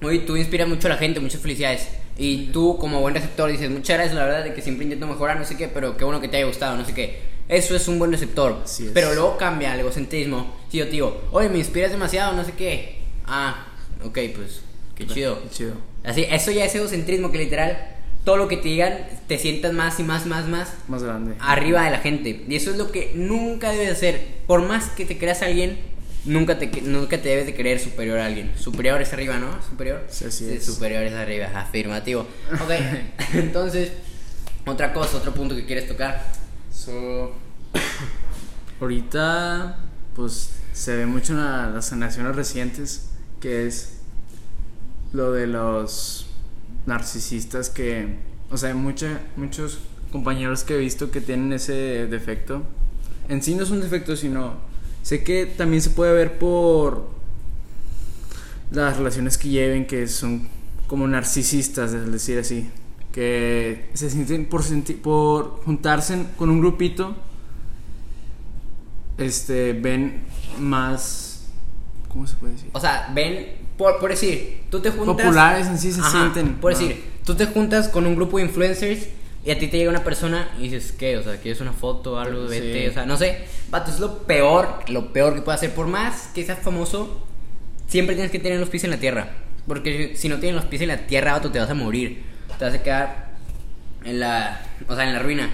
oye, 0.00 0.20
tú 0.20 0.36
inspiras 0.36 0.68
mucho 0.68 0.86
a 0.86 0.90
la 0.90 0.96
gente, 0.96 1.18
muchas 1.20 1.40
felicidades. 1.40 1.88
Y 2.16 2.46
tú, 2.52 2.78
como 2.78 3.00
buen 3.00 3.12
receptor, 3.16 3.50
dices, 3.50 3.68
muchas 3.68 3.96
gracias, 3.96 4.14
la 4.16 4.24
verdad, 4.26 4.44
de 4.44 4.54
que 4.54 4.62
siempre 4.62 4.84
intento 4.84 5.08
mejorar, 5.08 5.36
no 5.36 5.44
sé 5.44 5.56
qué, 5.56 5.66
pero 5.66 5.96
qué 5.96 6.04
bueno 6.04 6.20
que 6.20 6.28
te 6.28 6.36
haya 6.36 6.46
gustado, 6.46 6.76
no 6.76 6.84
sé 6.84 6.94
qué. 6.94 7.33
Eso 7.48 7.76
es 7.76 7.86
un 7.88 7.98
buen 7.98 8.10
receptor. 8.12 8.60
Así 8.64 8.86
es. 8.86 8.92
Pero 8.92 9.12
luego 9.14 9.36
cambia 9.36 9.72
al 9.72 9.80
egocentrismo. 9.80 10.54
Si 10.70 10.78
yo 10.78 10.86
te 10.86 10.92
digo, 10.92 11.28
oye, 11.32 11.48
me 11.48 11.58
inspiras 11.58 11.90
demasiado, 11.90 12.32
no 12.34 12.44
sé 12.44 12.52
qué. 12.52 13.00
Ah, 13.26 13.66
ok, 14.02 14.18
pues, 14.34 14.60
qué 14.96 15.06
chido. 15.06 15.42
Qué 15.42 15.48
chido. 15.50 15.72
Así, 16.04 16.24
eso 16.28 16.50
ya 16.50 16.64
es 16.64 16.74
egocentrismo, 16.74 17.30
que 17.32 17.38
literal, 17.38 17.78
todo 18.24 18.36
lo 18.38 18.48
que 18.48 18.56
te 18.56 18.68
digan, 18.68 18.98
te 19.28 19.38
sientas 19.38 19.72
más 19.72 20.00
y 20.00 20.02
más, 20.04 20.26
más, 20.26 20.46
más 20.48 20.72
Más 20.88 21.02
grande. 21.02 21.34
arriba 21.40 21.84
de 21.84 21.90
la 21.90 21.98
gente. 21.98 22.44
Y 22.48 22.54
eso 22.56 22.70
es 22.70 22.76
lo 22.78 22.90
que 22.90 23.12
nunca 23.14 23.70
debes 23.70 23.90
hacer. 23.92 24.20
Por 24.46 24.62
más 24.62 24.88
que 24.90 25.04
te 25.04 25.18
creas 25.18 25.42
alguien, 25.42 25.78
nunca 26.24 26.58
te, 26.58 26.66
nunca 26.82 27.20
te 27.20 27.28
debes 27.28 27.44
de 27.46 27.54
creer 27.54 27.78
superior 27.80 28.18
a 28.18 28.26
alguien. 28.26 28.52
Superior 28.58 29.00
es 29.02 29.12
arriba, 29.12 29.36
¿no? 29.38 29.62
Superior. 29.62 30.04
Sí, 30.08 30.30
Sí, 30.30 30.50
es. 30.54 30.64
Superior 30.64 31.02
es 31.02 31.12
arriba, 31.12 31.48
afirmativo. 31.54 32.26
Ok, 32.52 32.70
entonces, 33.34 33.92
otra 34.66 34.92
cosa, 34.94 35.18
otro 35.18 35.32
punto 35.34 35.54
que 35.54 35.64
quieres 35.66 35.86
tocar. 35.86 36.22
So, 36.84 37.32
ahorita, 38.80 39.78
pues 40.14 40.50
se 40.72 40.96
ve 40.96 41.06
mucho 41.06 41.32
en 41.32 41.38
la- 41.40 41.70
las 41.70 41.88
generaciones 41.90 42.36
recientes 42.36 43.06
que 43.40 43.66
es 43.66 44.00
lo 45.12 45.32
de 45.32 45.46
los 45.46 46.26
narcisistas 46.86 47.70
que, 47.70 48.16
o 48.50 48.56
sea, 48.56 48.74
muchos 48.74 49.78
compañeros 50.12 50.64
que 50.64 50.74
he 50.74 50.78
visto 50.78 51.10
que 51.10 51.20
tienen 51.20 51.52
ese 51.52 52.06
defecto. 52.06 52.62
En 53.28 53.42
sí 53.42 53.54
no 53.54 53.62
es 53.62 53.70
un 53.70 53.80
defecto, 53.80 54.16
sino 54.16 54.54
sé 55.02 55.22
que 55.24 55.46
también 55.46 55.80
se 55.82 55.90
puede 55.90 56.12
ver 56.12 56.38
por 56.38 57.08
las 58.70 58.96
relaciones 58.96 59.38
que 59.38 59.48
lleven 59.48 59.86
que 59.86 60.06
son 60.08 60.48
como 60.86 61.06
narcisistas, 61.06 61.92
es 61.92 62.10
decir 62.10 62.38
así, 62.38 62.68
que 63.14 63.90
se 63.94 64.10
sienten 64.10 64.46
por, 64.46 64.64
senti- 64.64 64.94
por 65.00 65.62
juntarse 65.64 66.26
con 66.36 66.50
un 66.50 66.58
grupito, 66.60 67.14
este, 69.18 69.72
ven 69.72 70.24
más, 70.58 71.46
¿cómo 72.08 72.26
se 72.26 72.34
puede 72.36 72.54
decir? 72.54 72.70
O 72.72 72.80
sea, 72.80 73.10
ven, 73.14 73.46
por, 73.78 74.00
por 74.00 74.10
decir, 74.10 74.62
tú 74.68 74.80
te 74.80 74.90
juntas. 74.90 75.14
Populares 75.16 75.66
en 75.68 75.78
sí 75.78 75.92
se 75.92 76.00
Ajá, 76.00 76.10
sienten. 76.10 76.54
Por 76.56 76.72
decir, 76.76 77.04
tú 77.24 77.36
te 77.36 77.46
juntas 77.46 77.88
con 77.88 78.04
un 78.06 78.16
grupo 78.16 78.38
de 78.38 78.44
influencers 78.46 79.06
y 79.44 79.50
a 79.52 79.58
ti 79.58 79.68
te 79.68 79.76
llega 79.78 79.90
una 79.90 80.02
persona 80.02 80.48
y 80.58 80.64
dices, 80.64 80.90
¿qué? 80.90 81.16
O 81.16 81.22
sea, 81.22 81.36
¿quieres 81.36 81.60
una 81.60 81.72
foto 81.72 82.14
o 82.14 82.16
algo? 82.18 82.48
Sí. 82.48 82.58
Vete, 82.58 82.88
o 82.88 82.92
sea, 82.92 83.06
no 83.06 83.16
sé. 83.16 83.44
Vato, 83.70 83.92
es 83.92 84.00
lo 84.00 84.24
peor, 84.24 84.80
lo 84.88 85.12
peor 85.12 85.34
que 85.36 85.42
puedes 85.42 85.60
hacer. 85.60 85.72
Por 85.74 85.86
más 85.86 86.30
que 86.34 86.44
seas 86.44 86.58
famoso, 86.58 87.24
siempre 87.86 88.16
tienes 88.16 88.32
que 88.32 88.40
tener 88.40 88.58
los 88.58 88.68
pies 88.70 88.82
en 88.84 88.90
la 88.90 88.98
tierra. 88.98 89.30
Porque 89.68 90.14
si 90.16 90.28
no 90.28 90.38
tienes 90.38 90.56
los 90.56 90.64
pies 90.64 90.82
en 90.82 90.88
la 90.88 91.06
tierra, 91.06 91.32
vato, 91.34 91.50
te 91.52 91.58
vas 91.60 91.70
a 91.70 91.74
morir. 91.74 92.33
Te 92.58 92.64
vas 92.64 92.74
a 92.74 92.82
quedar 92.82 93.30
en 94.04 94.20
la, 94.20 94.60
o 94.88 94.94
sea, 94.94 95.04
en 95.06 95.12
la 95.12 95.18
ruina. 95.18 95.50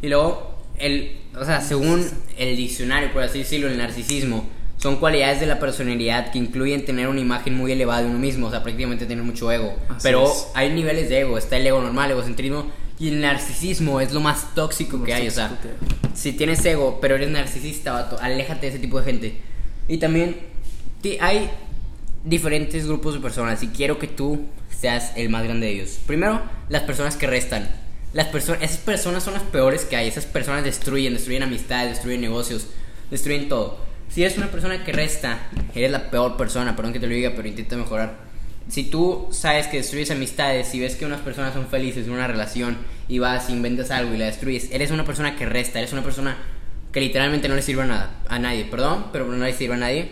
Y 0.00 0.08
luego, 0.08 0.64
el, 0.78 1.20
o 1.38 1.44
sea, 1.44 1.60
según 1.60 2.06
el 2.36 2.56
diccionario, 2.56 3.12
por 3.12 3.22
así 3.22 3.38
decirlo, 3.38 3.68
el 3.68 3.78
narcisismo, 3.78 4.48
son 4.76 4.96
cualidades 4.96 5.38
de 5.38 5.46
la 5.46 5.60
personalidad 5.60 6.32
que 6.32 6.38
incluyen 6.38 6.84
tener 6.84 7.06
una 7.06 7.20
imagen 7.20 7.54
muy 7.54 7.70
elevada 7.70 8.02
de 8.02 8.08
uno 8.08 8.18
mismo, 8.18 8.48
o 8.48 8.50
sea, 8.50 8.64
prácticamente 8.64 9.06
tener 9.06 9.22
mucho 9.22 9.52
ego. 9.52 9.76
Así 9.88 10.00
Pero 10.02 10.24
es. 10.24 10.48
hay 10.54 10.70
niveles 10.70 11.08
de 11.08 11.20
ego, 11.20 11.38
está 11.38 11.56
el 11.56 11.66
ego 11.66 11.80
normal, 11.80 12.06
el 12.06 12.16
egocentrismo, 12.16 12.66
y 12.98 13.08
el 13.08 13.20
narcisismo 13.20 14.00
es 14.00 14.12
lo 14.12 14.20
más 14.20 14.54
tóxico 14.54 14.96
Lo 14.96 15.04
que 15.04 15.14
hay, 15.14 15.28
o 15.28 15.30
sea, 15.30 15.50
tóxico 15.50 15.68
que 15.78 16.02
si 16.16 16.32
tienes 16.32 16.64
ego, 16.64 16.98
pero 17.00 17.14
eres 17.14 17.30
narcisista, 17.30 17.92
vato, 17.92 18.18
aléjate 18.20 18.62
de 18.62 18.68
ese 18.68 18.78
tipo 18.78 18.98
de 18.98 19.04
gente. 19.04 19.36
Y 19.88 19.98
también 19.98 20.36
hay 21.20 21.48
diferentes 22.24 22.86
grupos 22.86 23.14
de 23.14 23.20
personas 23.20 23.62
y 23.62 23.68
quiero 23.68 23.98
que 23.98 24.06
tú 24.06 24.46
seas 24.70 25.12
el 25.16 25.28
más 25.28 25.44
grande 25.44 25.66
de 25.66 25.72
ellos. 25.72 25.98
Primero, 26.06 26.42
las 26.68 26.82
personas 26.82 27.16
que 27.16 27.26
restan. 27.26 27.68
Las 28.12 28.26
personas, 28.26 28.62
esas 28.62 28.78
personas 28.78 29.22
son 29.22 29.34
las 29.34 29.42
peores 29.42 29.84
que 29.84 29.96
hay. 29.96 30.08
Esas 30.08 30.26
personas 30.26 30.64
destruyen, 30.64 31.14
destruyen 31.14 31.42
amistades, 31.42 31.90
destruyen 31.90 32.20
negocios, 32.20 32.68
destruyen 33.10 33.48
todo. 33.48 33.78
Si 34.08 34.22
eres 34.22 34.36
una 34.36 34.50
persona 34.50 34.84
que 34.84 34.92
resta, 34.92 35.38
eres 35.74 35.90
la 35.90 36.10
peor 36.10 36.36
persona, 36.36 36.76
perdón 36.76 36.92
que 36.92 37.00
te 37.00 37.06
lo 37.06 37.14
diga, 37.14 37.32
pero 37.34 37.48
intenta 37.48 37.76
mejorar. 37.76 38.18
Si 38.68 38.84
tú 38.84 39.28
sabes 39.30 39.66
que 39.66 39.78
destruyes 39.78 40.10
amistades, 40.10 40.68
si 40.68 40.78
ves 40.78 40.96
que 40.96 41.06
unas 41.06 41.20
personas 41.20 41.54
son 41.54 41.66
felices 41.66 42.06
en 42.06 42.12
una 42.12 42.28
relación 42.28 42.76
y 43.08 43.18
vas, 43.18 43.48
inventas 43.50 43.90
algo 43.90 44.14
y 44.14 44.18
la 44.18 44.26
destruyes, 44.26 44.68
eres 44.70 44.90
una 44.90 45.04
persona 45.04 45.34
que 45.34 45.46
resta, 45.46 45.78
eres 45.78 45.92
una 45.92 46.02
persona 46.02 46.36
que 46.92 47.00
literalmente 47.00 47.48
no 47.48 47.54
le 47.54 47.62
sirve 47.62 47.82
a 47.82 47.86
nada, 47.86 48.10
a 48.28 48.38
nadie, 48.38 48.66
perdón, 48.66 49.06
pero 49.12 49.24
no 49.26 49.44
le 49.44 49.52
sirve 49.54 49.74
a 49.74 49.78
nadie. 49.78 50.10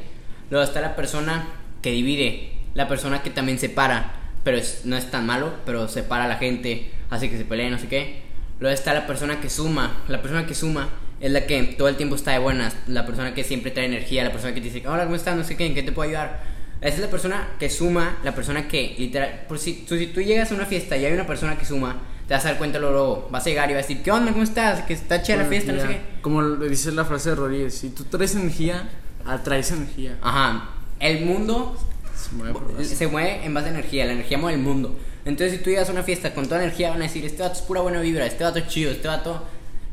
Luego 0.50 0.64
está 0.64 0.80
la 0.80 0.96
persona 0.96 1.46
que 1.82 1.90
divide, 1.90 2.52
la 2.74 2.88
persona 2.88 3.22
que 3.22 3.30
también 3.30 3.58
separa, 3.58 4.12
pero 4.44 4.56
es- 4.56 4.82
no 4.84 4.96
es 4.96 5.10
tan 5.10 5.26
malo, 5.26 5.52
pero 5.66 5.88
separa 5.88 6.24
a 6.24 6.28
la 6.28 6.36
gente, 6.36 6.90
hace 7.10 7.28
que 7.30 7.36
se 7.36 7.44
peleen, 7.44 7.72
no 7.72 7.78
sé 7.78 7.88
qué. 7.88 8.22
Luego 8.60 8.74
está 8.74 8.92
la 8.94 9.06
persona 9.06 9.40
que 9.40 9.48
suma, 9.50 10.02
la 10.08 10.20
persona 10.22 10.46
que 10.46 10.54
suma 10.54 10.88
es 11.20 11.30
la 11.32 11.46
que 11.46 11.62
todo 11.78 11.88
el 11.88 11.96
tiempo 11.96 12.14
está 12.16 12.32
de 12.32 12.38
buenas, 12.38 12.76
la 12.86 13.04
persona 13.06 13.34
que 13.34 13.44
siempre 13.44 13.70
trae 13.70 13.86
energía, 13.86 14.24
la 14.24 14.32
persona 14.32 14.54
que 14.54 14.60
te 14.60 14.70
dice, 14.70 14.86
hola, 14.88 15.04
¿cómo 15.04 15.16
estás? 15.16 15.36
No 15.36 15.44
sé 15.44 15.56
qué, 15.56 15.66
¿en 15.66 15.74
qué 15.74 15.82
te 15.82 15.92
puedo 15.92 16.08
ayudar? 16.08 16.42
Esa 16.80 16.94
es 16.96 17.00
la 17.02 17.10
persona 17.10 17.48
que 17.58 17.68
suma, 17.68 18.18
la 18.24 18.34
persona 18.34 18.66
que 18.68 18.94
literal, 18.98 19.42
por 19.48 19.58
si, 19.58 19.84
tú, 19.86 19.96
si 19.98 20.06
tú 20.06 20.22
llegas 20.22 20.50
a 20.50 20.54
una 20.54 20.64
fiesta 20.66 20.96
y 20.96 21.04
hay 21.04 21.12
una 21.12 21.26
persona 21.26 21.58
que 21.58 21.64
suma, 21.66 21.96
te 22.26 22.32
vas 22.34 22.44
a 22.46 22.48
dar 22.50 22.58
cuenta 22.58 22.78
luego, 22.78 23.28
vas 23.30 23.44
a 23.46 23.50
llegar 23.50 23.70
y 23.70 23.74
vas 23.74 23.84
a 23.84 23.88
decir, 23.88 24.02
¿qué 24.02 24.10
onda? 24.12 24.32
¿Cómo 24.32 24.44
estás? 24.44 24.82
Que 24.82 24.94
está 24.94 25.20
chida 25.20 25.36
la 25.36 25.44
fiesta, 25.46 25.72
no 25.72 25.80
sé 25.80 25.88
qué. 25.88 26.00
Como 26.22 26.40
le 26.42 26.68
dice 26.70 26.92
la 26.92 27.04
frase 27.04 27.30
de 27.30 27.34
Rodríguez, 27.36 27.74
si 27.76 27.90
tú 27.90 28.04
traes 28.04 28.34
energía, 28.34 28.88
atraes 29.26 29.70
energía. 29.72 30.16
Ajá, 30.22 30.70
el 31.00 31.24
mundo 31.24 31.76
Se 32.14 32.34
mueve 32.36 32.84
se 32.84 33.06
mueve 33.08 33.44
en 33.44 33.54
base 33.54 33.68
a 33.68 33.70
energía, 33.70 34.06
la 34.06 34.12
energía 34.12 34.38
mueve 34.38 34.58
el 34.58 34.62
mundo. 34.62 34.96
Entonces, 35.24 35.58
si 35.58 35.64
tú 35.64 35.70
llegas 35.70 35.88
a 35.88 35.92
una 35.92 36.02
fiesta 36.02 36.32
con 36.32 36.44
toda 36.44 36.62
energía, 36.62 36.90
van 36.90 37.00
a 37.00 37.04
decir: 37.04 37.24
Este 37.24 37.42
vato 37.42 37.54
es 37.54 37.62
pura 37.62 37.80
buena 37.80 38.00
vibra, 38.00 38.26
este 38.26 38.44
vato 38.44 38.58
es 38.58 38.68
chido, 38.68 38.90
este 38.90 39.08
vato, 39.08 39.44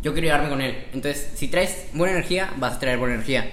yo 0.01 0.13
quiero 0.13 0.27
llevarme 0.27 0.49
con 0.49 0.61
él. 0.61 0.75
Entonces, 0.93 1.29
si 1.35 1.47
traes 1.47 1.87
buena 1.93 2.13
energía, 2.13 2.53
vas 2.57 2.75
a 2.75 2.79
traer 2.79 2.97
buena 2.97 3.15
energía. 3.15 3.49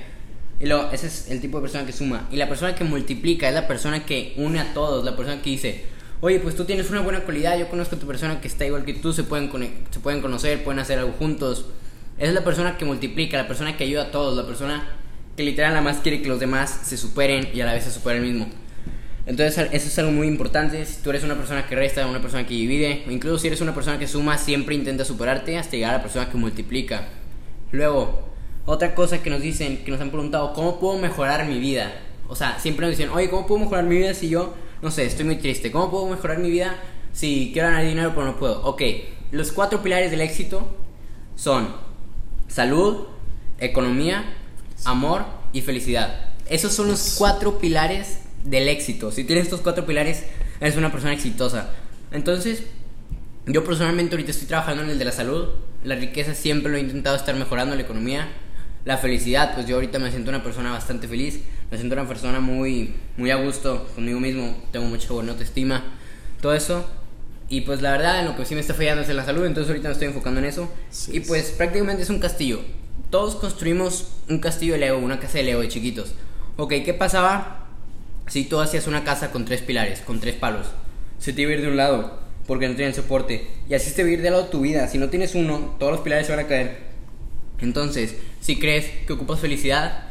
Y 0.60 0.66
luego, 0.66 0.90
ese 0.92 1.08
es 1.08 1.30
el 1.30 1.40
tipo 1.40 1.58
de 1.58 1.62
persona 1.62 1.84
que 1.84 1.92
suma. 1.92 2.28
Y 2.30 2.36
la 2.36 2.48
persona 2.48 2.74
que 2.74 2.84
multiplica 2.84 3.48
es 3.48 3.54
la 3.54 3.66
persona 3.66 4.06
que 4.06 4.34
une 4.36 4.60
a 4.60 4.72
todos, 4.72 5.04
la 5.04 5.16
persona 5.16 5.42
que 5.42 5.50
dice: 5.50 5.84
Oye, 6.20 6.38
pues 6.40 6.54
tú 6.54 6.64
tienes 6.64 6.90
una 6.90 7.00
buena 7.00 7.20
cualidad, 7.20 7.58
yo 7.58 7.68
conozco 7.68 7.96
a 7.96 7.98
tu 7.98 8.06
persona 8.06 8.40
que 8.40 8.48
está 8.48 8.64
igual 8.64 8.84
que 8.84 8.94
tú, 8.94 9.12
se 9.12 9.24
pueden, 9.24 9.50
se 9.90 10.00
pueden 10.00 10.20
conocer, 10.20 10.62
pueden 10.62 10.78
hacer 10.78 10.98
algo 10.98 11.12
juntos. 11.12 11.66
Esa 12.18 12.28
es 12.28 12.34
la 12.34 12.44
persona 12.44 12.78
que 12.78 12.84
multiplica, 12.84 13.36
la 13.36 13.48
persona 13.48 13.76
que 13.76 13.84
ayuda 13.84 14.04
a 14.04 14.10
todos, 14.12 14.36
la 14.36 14.46
persona 14.46 14.88
que 15.36 15.42
literal 15.42 15.72
nada 15.72 15.82
más 15.82 15.98
quiere 15.98 16.22
que 16.22 16.28
los 16.28 16.40
demás 16.40 16.80
se 16.84 16.96
superen 16.96 17.48
y 17.52 17.60
a 17.60 17.66
la 17.66 17.74
vez 17.74 17.84
se 17.84 17.90
supere 17.90 18.18
el 18.18 18.24
mismo. 18.24 18.46
Entonces 19.26 19.68
eso 19.72 19.88
es 19.88 19.98
algo 19.98 20.12
muy 20.12 20.26
importante. 20.26 20.84
Si 20.84 21.02
tú 21.02 21.10
eres 21.10 21.24
una 21.24 21.34
persona 21.34 21.66
que 21.66 21.74
resta, 21.74 22.06
una 22.06 22.20
persona 22.20 22.46
que 22.46 22.54
divide, 22.54 23.04
o 23.08 23.10
incluso 23.10 23.38
si 23.38 23.46
eres 23.46 23.60
una 23.60 23.74
persona 23.74 23.98
que 23.98 24.06
suma, 24.06 24.36
siempre 24.36 24.74
intenta 24.74 25.04
superarte 25.04 25.56
hasta 25.56 25.72
llegar 25.72 25.94
a 25.94 25.96
la 25.98 26.02
persona 26.02 26.28
que 26.28 26.36
multiplica. 26.36 27.08
Luego, 27.72 28.28
otra 28.66 28.94
cosa 28.94 29.22
que 29.22 29.30
nos 29.30 29.40
dicen, 29.40 29.82
que 29.84 29.90
nos 29.90 30.00
han 30.00 30.10
preguntado, 30.10 30.52
¿cómo 30.52 30.78
puedo 30.78 30.98
mejorar 30.98 31.46
mi 31.46 31.58
vida? 31.58 31.92
O 32.28 32.36
sea, 32.36 32.58
siempre 32.58 32.86
nos 32.86 32.96
dicen, 32.96 33.12
oye, 33.12 33.30
¿cómo 33.30 33.46
puedo 33.46 33.60
mejorar 33.60 33.84
mi 33.84 33.96
vida 33.96 34.14
si 34.14 34.28
yo, 34.28 34.54
no 34.82 34.90
sé, 34.90 35.06
estoy 35.06 35.24
muy 35.24 35.36
triste? 35.36 35.70
¿Cómo 35.70 35.90
puedo 35.90 36.06
mejorar 36.06 36.38
mi 36.38 36.50
vida 36.50 36.76
si 37.12 37.50
quiero 37.52 37.68
ganar 37.68 37.84
dinero 37.84 38.12
pero 38.14 38.26
no 38.26 38.36
puedo? 38.36 38.62
Ok, 38.62 38.82
los 39.32 39.52
cuatro 39.52 39.82
pilares 39.82 40.10
del 40.10 40.20
éxito 40.20 40.76
son 41.34 41.68
salud, 42.46 43.06
economía, 43.58 44.24
amor 44.84 45.24
y 45.52 45.62
felicidad. 45.62 46.34
Esos 46.48 46.72
son 46.72 46.88
los 46.88 47.14
cuatro 47.18 47.58
pilares 47.58 48.18
del 48.44 48.68
éxito. 48.68 49.10
Si 49.10 49.24
tienes 49.24 49.44
estos 49.44 49.60
cuatro 49.60 49.86
pilares, 49.86 50.24
eres 50.60 50.76
una 50.76 50.92
persona 50.92 51.12
exitosa. 51.12 51.70
Entonces, 52.12 52.64
yo 53.46 53.64
personalmente 53.64 54.14
ahorita 54.14 54.30
estoy 54.30 54.46
trabajando 54.46 54.82
en 54.82 54.90
el 54.90 54.98
de 54.98 55.04
la 55.04 55.12
salud. 55.12 55.48
La 55.82 55.94
riqueza 55.96 56.34
siempre 56.34 56.70
lo 56.70 56.78
he 56.78 56.80
intentado 56.80 57.16
estar 57.16 57.34
mejorando, 57.34 57.74
la 57.74 57.82
economía. 57.82 58.28
La 58.84 58.98
felicidad, 58.98 59.54
pues 59.54 59.66
yo 59.66 59.76
ahorita 59.76 59.98
me 59.98 60.10
siento 60.10 60.30
una 60.30 60.42
persona 60.42 60.70
bastante 60.70 61.08
feliz. 61.08 61.40
Me 61.70 61.78
siento 61.78 61.94
una 61.94 62.06
persona 62.06 62.40
muy, 62.40 62.94
muy 63.16 63.30
a 63.30 63.36
gusto 63.36 63.86
conmigo 63.94 64.20
mismo. 64.20 64.54
Tengo 64.72 64.86
mucha 64.86 65.12
buena 65.12 65.32
autoestima. 65.32 65.82
Todo 66.40 66.54
eso. 66.54 66.88
Y 67.48 67.62
pues 67.62 67.82
la 67.82 67.92
verdad, 67.92 68.20
en 68.20 68.26
lo 68.26 68.36
que 68.36 68.44
sí 68.44 68.54
me 68.54 68.60
está 68.60 68.74
fallando 68.74 69.02
es 69.02 69.08
en 69.08 69.16
la 69.16 69.24
salud. 69.24 69.44
Entonces 69.44 69.70
ahorita 69.70 69.88
me 69.88 69.92
estoy 69.92 70.08
enfocando 70.08 70.40
en 70.40 70.46
eso. 70.46 70.70
Sí, 70.90 71.16
y 71.16 71.20
pues 71.20 71.50
prácticamente 71.50 72.02
es 72.02 72.10
un 72.10 72.18
castillo. 72.18 72.60
Todos 73.10 73.36
construimos 73.36 74.08
un 74.28 74.38
castillo 74.38 74.74
de 74.74 74.80
Lego, 74.80 74.98
una 74.98 75.20
casa 75.20 75.38
de 75.38 75.44
Lego 75.44 75.60
de 75.60 75.68
chiquitos. 75.68 76.14
Ok, 76.56 76.74
¿qué 76.84 76.94
pasaba 76.94 77.66
si 78.26 78.44
tú 78.44 78.60
hacías 78.60 78.86
una 78.86 79.04
casa 79.04 79.30
con 79.30 79.44
tres 79.44 79.62
pilares, 79.62 80.00
con 80.00 80.20
tres 80.20 80.34
palos? 80.34 80.66
Se 81.18 81.32
te 81.32 81.42
iba 81.42 81.52
a 81.52 81.54
ir 81.54 81.62
de 81.62 81.68
un 81.68 81.76
lado, 81.76 82.18
porque 82.46 82.68
no 82.68 82.74
tienen 82.74 82.94
soporte. 82.94 83.48
Y 83.68 83.74
así 83.74 83.90
va 84.00 84.08
a 84.08 84.10
ir 84.10 84.22
de 84.22 84.30
lado 84.30 84.46
tu 84.46 84.60
vida. 84.60 84.88
Si 84.88 84.98
no 84.98 85.08
tienes 85.08 85.34
uno, 85.34 85.76
todos 85.78 85.92
los 85.92 86.00
pilares 86.00 86.26
se 86.26 86.34
van 86.34 86.44
a 86.44 86.48
caer. 86.48 86.78
Entonces, 87.60 88.16
si 88.40 88.58
crees 88.58 88.86
que 89.06 89.12
ocupas 89.12 89.40
felicidad, 89.40 90.04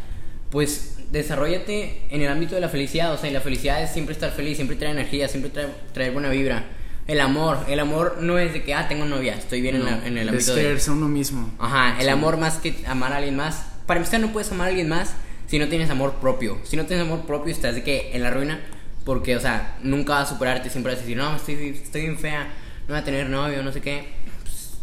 pues 0.49 0.97
desarrollate 1.11 2.01
en 2.09 2.21
el 2.21 2.29
ámbito 2.29 2.55
de 2.55 2.61
la 2.61 2.69
felicidad. 2.69 3.13
O 3.13 3.17
sea, 3.17 3.29
y 3.29 3.33
la 3.33 3.41
felicidad 3.41 3.83
es 3.83 3.91
siempre 3.91 4.13
estar 4.13 4.31
feliz, 4.31 4.55
siempre 4.55 4.75
traer 4.75 4.95
energía, 4.95 5.27
siempre 5.27 5.51
traer, 5.51 5.69
traer 5.93 6.11
buena 6.11 6.29
vibra. 6.29 6.65
El 7.07 7.19
amor, 7.19 7.65
el 7.67 7.79
amor 7.79 8.17
no 8.21 8.37
es 8.39 8.53
de 8.53 8.63
que, 8.63 8.73
ah, 8.73 8.87
tengo 8.87 9.03
novia, 9.05 9.35
estoy 9.35 9.59
bien 9.61 9.75
en, 9.75 9.85
la- 9.85 10.07
en 10.07 10.17
el 10.17 10.27
es 10.29 10.33
ámbito 10.33 10.55
quererse 10.55 10.89
a 10.89 10.93
uno 10.93 11.07
mismo. 11.09 11.53
Ajá, 11.59 11.99
el 11.99 12.07
amor 12.09 12.37
más 12.37 12.55
que 12.57 12.75
amar 12.87 13.11
a 13.11 13.17
alguien 13.17 13.35
más. 13.35 13.65
Para 13.85 13.99
empezar, 13.99 14.21
no 14.21 14.31
puedes 14.31 14.49
amar 14.51 14.67
a 14.67 14.69
alguien 14.69 14.87
más 14.87 15.13
si 15.47 15.59
no 15.59 15.67
tienes 15.67 15.89
amor 15.89 16.13
propio. 16.21 16.57
Si 16.63 16.77
no 16.77 16.85
tienes 16.85 17.05
amor 17.05 17.25
propio, 17.25 17.51
estás 17.53 17.75
de 17.75 17.83
que 17.83 18.11
en 18.15 18.23
la 18.23 18.31
ruina. 18.31 18.61
Porque, 19.03 19.35
o 19.35 19.39
sea, 19.41 19.77
nunca 19.83 20.13
vas 20.13 20.29
a 20.29 20.33
superarte. 20.33 20.69
Siempre 20.69 20.93
vas 20.93 20.99
a 20.99 21.01
decir, 21.01 21.17
no, 21.17 21.35
estoy, 21.35 21.77
estoy 21.83 22.01
bien 22.03 22.17
fea, 22.17 22.45
no 22.87 22.93
voy 22.93 22.97
a 22.97 23.03
tener 23.03 23.29
novio, 23.29 23.61
no 23.63 23.73
sé 23.73 23.81
qué. 23.81 24.07
Pues, 24.43 24.75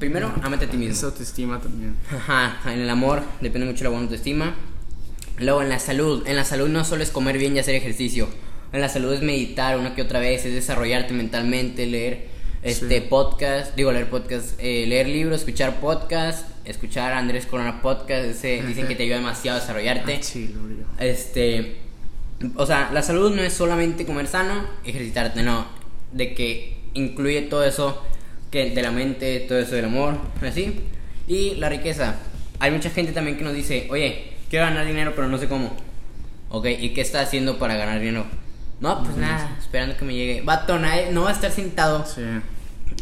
primero, 0.00 0.32
amate 0.42 0.64
a 0.64 0.68
ti 0.70 0.76
mismo. 0.76 1.06
autoestima 1.06 1.60
también. 1.60 1.94
Ajá, 2.12 2.58
en 2.72 2.80
el 2.80 2.90
amor 2.90 3.22
depende 3.40 3.66
mucho 3.68 3.78
de 3.78 3.84
la 3.84 3.90
buena 3.90 4.04
autoestima. 4.06 4.56
Luego, 5.38 5.62
en 5.62 5.68
la 5.68 5.78
salud. 5.78 6.26
En 6.26 6.34
la 6.34 6.44
salud 6.44 6.68
no 6.68 6.84
solo 6.84 7.04
es 7.04 7.10
comer 7.10 7.38
bien 7.38 7.54
y 7.54 7.60
hacer 7.60 7.76
ejercicio. 7.76 8.28
En 8.72 8.80
la 8.80 8.88
salud 8.88 9.12
es 9.14 9.22
meditar 9.22 9.78
una 9.78 9.94
que 9.94 10.02
otra 10.02 10.20
vez, 10.20 10.44
es 10.44 10.52
desarrollarte 10.54 11.14
mentalmente, 11.14 11.86
leer 11.86 12.26
este 12.62 13.00
Sí. 13.00 13.06
podcast, 13.08 13.74
digo 13.76 13.92
leer 13.92 14.10
podcast, 14.10 14.58
eh, 14.60 14.84
leer 14.86 15.08
libros, 15.08 15.40
escuchar 15.40 15.80
podcast, 15.80 16.46
escuchar 16.64 17.12
a 17.12 17.18
Andrés 17.18 17.46
Corona 17.46 17.80
Podcast. 17.80 18.24
ese- 18.26 18.62
dicen 18.66 18.86
que 18.86 18.94
te 18.94 19.04
ayuda 19.04 19.16
demasiado 19.16 19.58
a 19.58 19.60
desarrollarte. 19.60 20.14
Ah, 20.16 20.22
sí, 20.22 20.50
lo 20.54 20.62
brillo. 20.64 20.84
Este, 20.98 21.76
o 22.56 22.66
sea, 22.66 22.90
la 22.92 23.02
salud 23.02 23.34
no 23.34 23.42
es 23.42 23.52
solamente 23.54 24.04
comer 24.04 24.26
sano, 24.26 24.66
ejercitarte, 24.84 25.42
no, 25.42 25.66
de 26.12 26.34
que 26.34 26.76
incluye 26.94 27.42
todo 27.42 27.64
eso 27.64 28.02
que 28.50 28.70
de 28.70 28.82
la 28.82 28.90
mente, 28.90 29.40
todo 29.40 29.58
eso 29.58 29.74
del 29.76 29.84
amor, 29.86 30.16
así. 30.42 30.80
Y 31.26 31.54
la 31.56 31.68
riqueza. 31.68 32.16
Hay 32.60 32.70
mucha 32.70 32.90
gente 32.90 33.12
también 33.12 33.36
que 33.38 33.44
nos 33.44 33.54
dice, 33.54 33.86
"Oye, 33.90 34.32
quiero 34.50 34.64
ganar 34.66 34.84
dinero, 34.86 35.12
pero 35.14 35.28
no 35.28 35.38
sé 35.38 35.46
cómo." 35.48 35.74
Ok, 36.50 36.66
¿y 36.80 36.90
qué 36.90 37.02
está 37.02 37.20
haciendo 37.20 37.58
para 37.58 37.76
ganar 37.76 38.00
dinero? 38.00 38.24
No, 38.80 39.02
pues 39.02 39.16
nada, 39.16 39.56
esperando 39.58 39.96
que 39.96 40.04
me 40.04 40.14
llegue. 40.14 40.42
Vato, 40.42 40.78
nadie- 40.78 41.10
no 41.10 41.22
va 41.22 41.30
a 41.30 41.32
estar 41.32 41.50
sentado 41.50 42.04
Sí. 42.06 42.22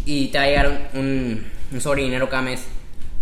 y 0.06 0.28
te 0.28 0.38
va 0.38 0.44
a 0.44 0.46
llegar 0.46 0.88
un, 0.94 1.00
un, 1.00 1.44
un 1.72 1.80
sobre 1.80 2.02
dinero 2.02 2.28
cada 2.30 2.42
mes. 2.42 2.62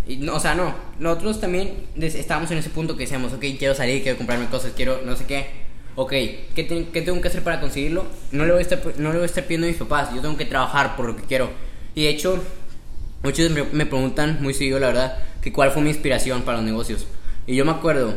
Y 0.07 0.17
no, 0.19 0.35
o 0.37 0.41
sea, 0.41 0.55
no. 0.55 0.75
Nosotros 0.99 1.41
también 1.41 1.87
estábamos 2.01 2.51
en 2.51 2.59
ese 2.59 2.71
punto 2.71 2.97
que 2.97 3.05
decíamos, 3.05 3.33
ok, 3.33 3.45
quiero 3.59 3.75
salir, 3.75 4.03
quiero 4.03 4.19
comprarme 4.19 4.47
cosas, 4.47 4.73
quiero 4.77 5.01
no 5.05 5.17
sé 5.17 5.25
qué. 5.25 5.65
Ok, 5.97 6.11
¿qué, 6.55 6.65
te- 6.69 6.89
qué 6.93 7.03
tengo 7.03 7.21
que 7.21 7.29
hacer 7.29 7.43
para 7.43 7.61
conseguirlo? 7.61 8.07
No 8.33 8.45
le, 8.45 8.51
voy 8.53 8.59
a 8.59 8.63
estar, 8.63 8.81
no 8.99 9.11
le 9.11 9.17
voy 9.19 9.23
a 9.23 9.27
estar 9.27 9.45
pidiendo 9.45 9.67
a 9.67 9.71
mis 9.71 9.79
papás, 9.79 10.15
yo 10.15 10.21
tengo 10.21 10.37
que 10.37 10.45
trabajar 10.45 10.97
por 10.97 11.07
lo 11.07 11.17
que 11.17 11.23
quiero. 11.23 11.51
Y 11.95 12.03
de 12.05 12.11
hecho, 12.11 12.43
muchos 13.23 13.51
me, 13.51 13.63
me 13.65 13.87
preguntan 13.87 14.39
muy 14.43 14.55
seguido, 14.55 14.79
la 14.79 14.89
verdad, 14.89 15.19
que 15.41 15.53
cuál 15.53 15.71
fue 15.71 15.83
mi 15.83 15.91
inspiración 15.91 16.43
para 16.43 16.59
los 16.59 16.67
negocios. 16.67 17.07
Y 17.47 17.55
yo 17.57 17.65
me 17.65 17.71
acuerdo 17.73 18.17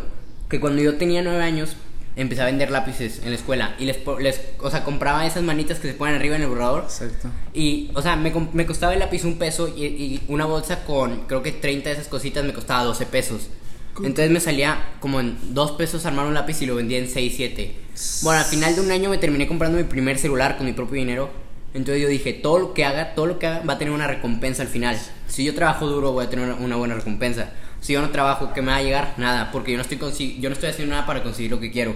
que 0.49 0.59
cuando 0.59 0.81
yo 0.81 0.95
tenía 0.97 1.21
nueve 1.21 1.43
años, 1.43 1.75
empecé 2.17 2.41
a 2.41 2.45
vender 2.45 2.71
lápices 2.71 3.21
en 3.23 3.29
la 3.29 3.35
escuela. 3.35 3.75
Y 3.79 3.85
les, 3.85 3.99
les 4.19 4.41
o 4.59 4.69
sea, 4.69 4.83
compraba 4.83 5.25
esas 5.25 5.43
manitas 5.43 5.79
que 5.79 5.87
se 5.87 5.93
ponen 5.93 6.15
arriba 6.15 6.35
en 6.35 6.41
el 6.41 6.49
borrador. 6.49 6.83
Exacto. 6.83 7.29
Y, 7.53 7.91
o 7.93 8.01
sea, 8.01 8.15
me, 8.15 8.33
me 8.53 8.65
costaba 8.65 8.93
el 8.93 8.99
lápiz 8.99 9.23
un 9.23 9.37
peso 9.37 9.73
y, 9.73 9.85
y 9.85 10.23
una 10.27 10.45
bolsa 10.45 10.83
con, 10.83 11.27
creo 11.27 11.41
que 11.43 11.51
30 11.53 11.89
de 11.89 11.95
esas 11.95 12.07
cositas 12.07 12.43
me 12.43 12.53
costaba 12.53 12.83
12 12.83 13.05
pesos. 13.05 13.49
Entonces 13.97 14.29
me 14.29 14.39
salía 14.39 14.77
como 14.99 15.19
en 15.19 15.37
2 15.53 15.71
pesos 15.71 16.05
armar 16.05 16.27
un 16.27 16.33
lápiz 16.33 16.61
y 16.61 16.65
lo 16.65 16.75
vendía 16.75 16.99
en 16.99 17.07
6, 17.07 17.33
7. 17.35 17.75
Bueno, 18.21 18.39
al 18.39 18.45
final 18.45 18.75
de 18.75 18.81
un 18.81 18.91
año 18.91 19.09
me 19.09 19.17
terminé 19.17 19.47
comprando 19.47 19.77
mi 19.77 19.85
primer 19.85 20.19
celular 20.19 20.57
con 20.57 20.65
mi 20.65 20.73
propio 20.73 20.99
dinero. 20.99 21.29
Entonces 21.73 22.01
yo 22.01 22.07
dije, 22.07 22.33
todo 22.33 22.59
lo 22.59 22.73
que 22.73 22.85
haga, 22.85 23.13
todo 23.13 23.25
lo 23.25 23.39
que 23.39 23.47
haga 23.47 23.61
va 23.65 23.73
a 23.73 23.77
tener 23.77 23.93
una 23.93 24.07
recompensa 24.07 24.61
al 24.61 24.67
final. 24.67 24.99
Si 25.27 25.43
yo 25.43 25.53
trabajo 25.53 25.87
duro, 25.87 26.11
voy 26.11 26.25
a 26.25 26.29
tener 26.29 26.53
una 26.53 26.75
buena 26.75 26.95
recompensa. 26.95 27.51
Si 27.87 27.93
yo 27.93 28.01
no 28.01 28.09
trabajo, 28.09 28.51
¿qué 28.53 28.61
me 28.61 28.67
va 28.67 28.75
a 28.75 28.83
llegar? 28.83 29.13
Nada, 29.15 29.49
porque 29.49 29.71
yo 29.71 29.77
no 29.77 29.81
estoy, 29.81 30.37
yo 30.41 30.49
no 30.49 30.53
estoy 30.53 30.71
haciendo 30.71 30.93
nada 30.93 31.07
para 31.07 31.23
conseguir 31.23 31.51
lo 31.51 31.61
que 31.61 31.71
quiero. 31.71 31.95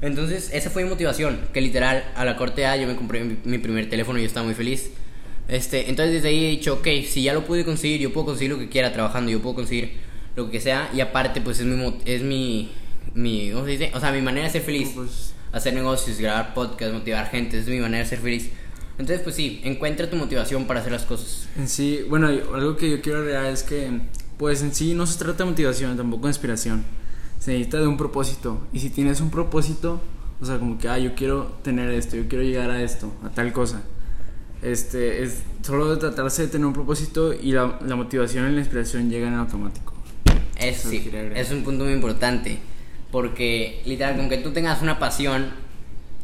Entonces, 0.00 0.48
esa 0.54 0.70
fue 0.70 0.82
mi 0.82 0.88
motivación. 0.88 1.42
Que 1.52 1.60
literal, 1.60 2.10
a 2.16 2.24
la 2.24 2.38
corte 2.38 2.64
A 2.64 2.74
yo 2.78 2.86
me 2.86 2.96
compré 2.96 3.22
mi, 3.22 3.36
mi 3.44 3.58
primer 3.58 3.90
teléfono 3.90 4.18
y 4.18 4.22
yo 4.22 4.28
estaba 4.28 4.46
muy 4.46 4.54
feliz. 4.54 4.92
Este, 5.46 5.90
entonces, 5.90 6.14
desde 6.14 6.28
ahí 6.28 6.46
he 6.46 6.48
dicho, 6.48 6.72
ok, 6.72 6.88
si 7.06 7.22
ya 7.22 7.34
lo 7.34 7.44
pude 7.44 7.66
conseguir, 7.66 8.00
yo 8.00 8.14
puedo 8.14 8.28
conseguir 8.28 8.52
lo 8.52 8.58
que 8.58 8.70
quiera 8.70 8.94
trabajando, 8.94 9.30
yo 9.30 9.42
puedo 9.42 9.56
conseguir 9.56 9.92
lo 10.36 10.50
que 10.50 10.58
sea. 10.58 10.88
Y 10.94 11.02
aparte, 11.02 11.42
pues 11.42 11.60
es 11.60 11.66
mi. 11.66 11.98
Es 12.06 12.22
mi, 12.22 12.72
mi 13.12 13.50
¿Cómo 13.50 13.66
se 13.66 13.72
dice? 13.72 13.90
O 13.92 14.00
sea, 14.00 14.12
mi 14.12 14.22
manera 14.22 14.46
de 14.46 14.52
ser 14.52 14.62
feliz. 14.62 14.92
Pues, 14.94 15.34
Hacer 15.52 15.74
negocios, 15.74 16.18
grabar 16.18 16.54
podcasts, 16.54 16.94
motivar 16.94 17.28
gente, 17.28 17.58
es 17.58 17.66
mi 17.66 17.80
manera 17.80 18.04
de 18.04 18.08
ser 18.08 18.20
feliz. 18.20 18.48
Entonces, 18.98 19.20
pues 19.22 19.36
sí, 19.36 19.60
encuentra 19.64 20.08
tu 20.08 20.16
motivación 20.16 20.66
para 20.66 20.80
hacer 20.80 20.92
las 20.92 21.04
cosas. 21.04 21.46
en 21.58 21.68
sí, 21.68 22.06
bueno, 22.08 22.28
algo 22.28 22.78
que 22.78 22.88
yo 22.88 23.02
quiero 23.02 23.18
agregar 23.18 23.44
es 23.46 23.62
que, 23.62 23.90
pues 24.40 24.62
en 24.62 24.74
sí 24.74 24.94
no 24.94 25.06
se 25.06 25.18
trata 25.18 25.44
de 25.44 25.50
motivación, 25.50 25.98
tampoco 25.98 26.22
de 26.22 26.30
inspiración. 26.30 26.82
Se 27.38 27.50
necesita 27.50 27.78
de 27.78 27.86
un 27.86 27.98
propósito. 27.98 28.58
Y 28.72 28.80
si 28.80 28.88
tienes 28.88 29.20
un 29.20 29.28
propósito, 29.28 30.00
o 30.40 30.46
sea, 30.46 30.58
como 30.58 30.78
que, 30.78 30.88
ah, 30.88 30.98
yo 30.98 31.14
quiero 31.14 31.58
tener 31.62 31.90
esto, 31.90 32.16
yo 32.16 32.26
quiero 32.26 32.42
llegar 32.42 32.70
a 32.70 32.82
esto, 32.82 33.12
a 33.22 33.28
tal 33.28 33.52
cosa. 33.52 33.82
Este, 34.62 35.22
es 35.22 35.42
solo 35.60 35.90
de 35.90 35.98
tratarse 35.98 36.40
de 36.40 36.48
tener 36.48 36.66
un 36.66 36.72
propósito 36.72 37.34
y 37.34 37.52
la, 37.52 37.78
la 37.86 37.96
motivación 37.96 38.50
y 38.50 38.54
la 38.54 38.60
inspiración 38.60 39.10
llegan 39.10 39.34
en 39.34 39.40
automático. 39.40 39.92
Es, 40.56 40.78
Eso 40.78 40.88
sí, 40.88 41.10
es 41.34 41.50
un 41.50 41.62
punto 41.62 41.84
muy 41.84 41.92
importante. 41.92 42.60
Porque, 43.12 43.82
literal, 43.84 44.16
con 44.16 44.30
que 44.30 44.38
tú 44.38 44.52
tengas 44.52 44.80
una 44.80 44.98
pasión, 44.98 45.50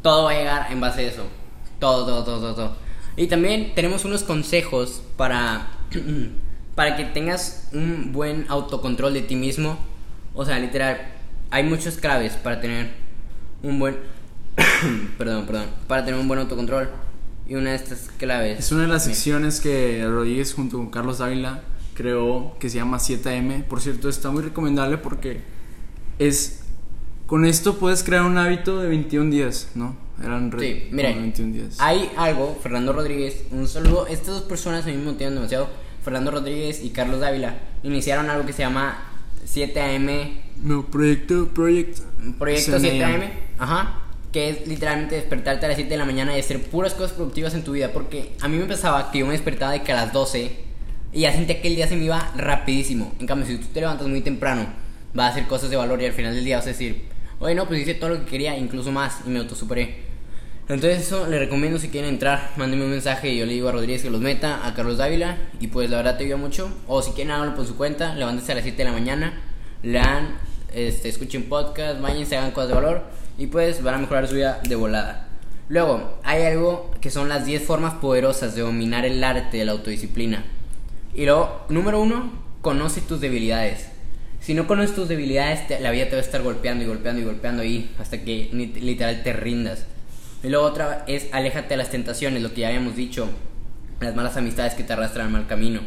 todo 0.01 0.25
va 0.25 0.31
a 0.31 0.39
llegar 0.39 0.73
en 0.73 0.81
base 0.81 1.03
a 1.03 1.09
eso. 1.11 1.27
Todo, 1.79 2.07
todo, 2.07 2.25
todo, 2.25 2.41
todo. 2.41 2.55
todo. 2.55 2.77
Y 3.19 3.27
también 3.27 3.75
tenemos 3.75 4.07
unos 4.07 4.23
consejos 4.23 5.03
para, 5.19 5.69
para 6.77 6.95
que 6.97 7.05
tengas 7.07 7.69
un 7.73 8.13
buen 8.13 8.45
autocontrol 8.49 9.13
de 9.13 9.23
ti 9.23 9.35
mismo. 9.35 9.77
O 10.35 10.45
sea, 10.45 10.59
literal, 10.61 11.01
hay 11.51 11.65
muchas 11.65 11.97
claves 11.97 12.35
para 12.35 12.61
tener 12.61 12.91
un 13.65 13.79
buen. 13.81 13.97
perdón, 15.19 15.47
perdón. 15.47 15.67
Para 15.89 16.05
tener 16.05 16.21
un 16.21 16.29
buen 16.29 16.39
autocontrol. 16.41 16.89
Y 17.49 17.55
una 17.55 17.71
de 17.71 17.77
estas 17.77 18.09
claves. 18.19 18.59
Es 18.59 18.73
una 18.73 18.83
de 18.83 18.89
las 18.89 19.05
secciones 19.05 19.61
que 19.61 20.05
Rodríguez 20.07 20.53
junto 20.55 20.77
con 20.79 20.91
Carlos 20.91 21.19
Dávila 21.19 21.63
creó 21.95 22.57
que 22.59 22.69
se 22.69 22.77
llama 22.79 22.99
7M. 22.99 23.65
Por 23.65 23.81
cierto, 23.81 24.09
está 24.09 24.31
muy 24.31 24.43
recomendable 24.43 24.99
porque 24.99 25.41
es 26.19 26.61
con 27.27 27.45
esto 27.45 27.77
puedes 27.79 28.03
crear 28.05 28.23
un 28.23 28.37
hábito 28.39 28.81
de 28.81 28.89
21 28.89 29.31
días, 29.31 29.69
¿no? 29.75 29.97
Eran 30.23 30.51
re- 30.51 30.61
Sí, 30.61 30.89
miren, 30.93 31.21
21 31.23 31.53
días. 31.53 31.77
hay 31.81 32.11
algo, 32.17 32.57
Fernando 32.63 32.93
Rodríguez, 32.93 33.45
un 33.51 33.67
saludo, 33.69 34.07
estas 34.07 34.29
dos 34.29 34.43
personas 34.43 34.85
a 34.85 34.89
mí 34.89 34.97
me 34.97 35.05
motivan 35.13 35.35
demasiado, 35.35 35.69
Fernando 36.07 36.31
Rodríguez 36.31 36.85
y 36.85 36.91
Carlos 36.91 37.19
Dávila, 37.19 37.57
iniciaron 37.83 38.31
algo 38.31 38.47
que 38.47 38.53
se 38.53 38.63
llama 38.63 38.97
7am, 39.45 40.39
No, 40.63 40.87
proyecto, 40.87 41.49
proyecto. 41.49 42.03
proyecto 42.39 42.79
7 42.79 43.01
7am, 43.01 43.31
ajá, 43.59 43.99
que 44.31 44.51
es 44.51 44.69
literalmente 44.69 45.17
despertarte 45.17 45.67
a 45.67 45.69
las 45.71 45.77
7 45.77 45.91
de 45.91 45.97
la 45.97 46.05
mañana 46.05 46.37
y 46.37 46.39
hacer 46.39 46.63
puras 46.63 46.95
cosas 46.95 47.11
productivas 47.11 47.55
en 47.55 47.65
tu 47.65 47.73
vida, 47.73 47.93
porque 47.93 48.37
a 48.41 48.47
mí 48.47 48.57
me 48.57 48.67
pasaba 48.67 49.11
que 49.11 49.19
yo 49.19 49.27
me 49.27 49.33
despertaba 49.33 49.73
de 49.73 49.83
que 49.83 49.91
a 49.91 49.97
las 49.97 50.13
12 50.13 50.57
y 51.13 51.21
ya 51.23 51.33
sentía 51.33 51.61
que 51.61 51.67
el 51.67 51.75
día 51.75 51.89
se 51.89 51.97
me 51.97 52.05
iba 52.05 52.33
rapidísimo, 52.37 53.13
en 53.19 53.27
cambio 53.27 53.45
si 53.49 53.57
tú 53.59 53.67
te 53.75 53.81
levantas 53.81 54.07
muy 54.07 54.21
temprano, 54.21 54.65
vas 55.13 55.31
a 55.31 55.33
hacer 55.33 55.49
cosas 55.49 55.71
de 55.71 55.77
valor 55.77 56.01
y 56.01 56.07
al 56.07 56.13
final 56.13 56.37
del 56.37 56.45
día 56.45 56.59
vas 56.59 56.67
a 56.67 56.69
decir, 56.69 57.07
oye 57.41 57.57
no, 57.57 57.67
pues 57.67 57.81
hice 57.83 57.95
todo 57.95 58.11
lo 58.11 58.21
que 58.21 58.31
quería, 58.31 58.57
incluso 58.57 58.93
más, 58.93 59.23
y 59.27 59.31
me 59.31 59.41
autosuperé. 59.41 60.07
Entonces 60.69 61.07
eso 61.07 61.29
le 61.29 61.39
recomiendo 61.39 61.79
si 61.79 61.91
quieren 61.91 62.11
entrar, 62.11 62.51
mándenme 62.57 62.87
un 62.87 62.91
mensaje 62.91 63.31
y 63.31 63.39
yo 63.39 63.47
le 63.47 63.53
digo 63.53 63.69
a 63.69 63.73
Rodríguez 63.73 64.03
que 64.03 64.11
los 64.11 64.21
meta, 64.21 64.67
a 64.67 64.75
Carlos 64.75 64.99
Dávila 64.99 65.37
y 65.61 65.69
pues 65.69 65.89
la 65.91 65.99
verdad 65.99 66.19
te 66.19 66.25
ayuda 66.25 66.39
mucho. 66.39 66.73
O 66.89 67.03
si 67.03 67.13
quieren 67.13 67.31
háganlo 67.31 67.55
por 67.55 67.67
su 67.67 67.77
cuenta, 67.77 68.17
levántense 68.17 68.51
a 68.51 68.57
las 68.57 68.65
7 68.65 68.77
de 68.77 68.85
la 68.85 68.93
mañana, 68.93 69.41
lean, 69.85 70.39
este, 70.75 71.09
escuchen 71.09 71.45
podcast, 71.45 72.01
váyanse, 72.01 72.37
hagan 72.37 72.51
cosas 72.51 72.71
de 72.71 72.75
valor 72.75 73.03
y 73.39 73.47
pues 73.47 73.81
van 73.81 73.95
a 73.95 73.99
mejorar 73.99 74.27
su 74.27 74.35
vida 74.35 74.61
de 74.69 74.75
volada. 74.75 75.29
Luego, 75.69 76.19
hay 76.25 76.43
algo 76.43 76.91
que 77.01 77.11
son 77.11 77.29
las 77.29 77.47
10 77.47 77.63
formas 77.63 77.95
poderosas 77.95 78.57
de 78.57 78.63
dominar 78.63 79.05
el 79.05 79.23
arte 79.23 79.59
de 79.59 79.65
la 79.65 79.73
autodisciplina. 79.73 80.45
Y 81.15 81.27
luego, 81.27 81.65
número 81.69 82.01
uno, 82.01 82.33
conoce 82.61 83.01
tus 83.03 83.21
debilidades. 83.21 83.89
Si 84.41 84.53
no 84.55 84.67
conoces 84.67 84.97
tus 84.97 85.09
debilidades, 85.09 85.81
la 85.81 85.93
vida 85.93 86.07
te 86.07 86.13
va 86.13 86.19
a 86.19 86.25
estar 86.25 86.43
golpeando 86.43 86.83
y 86.83 86.89
golpeando 86.89 87.23
y 87.23 87.25
golpeando 87.25 87.63
ahí 87.63 87.95
hasta 88.01 88.23
que 88.23 88.51
literal 88.53 89.23
te 89.23 89.33
rindas. 89.33 89.87
Y 90.47 90.49
luego 90.49 90.65
otra 90.65 91.05
es 91.09 91.27
aléjate 91.33 91.71
de 91.71 91.77
las 91.77 91.91
tentaciones, 91.91 92.41
lo 92.41 92.55
que 92.55 92.61
ya 92.61 92.69
habíamos 92.69 92.95
dicho, 92.95 93.29
las 93.99 94.15
malas 94.15 94.37
amistades 94.37 94.75
que 94.75 94.85
te 94.85 94.93
arrastran 94.93 95.27
al 95.27 95.33
mal 95.33 95.49
camino. 95.49 95.81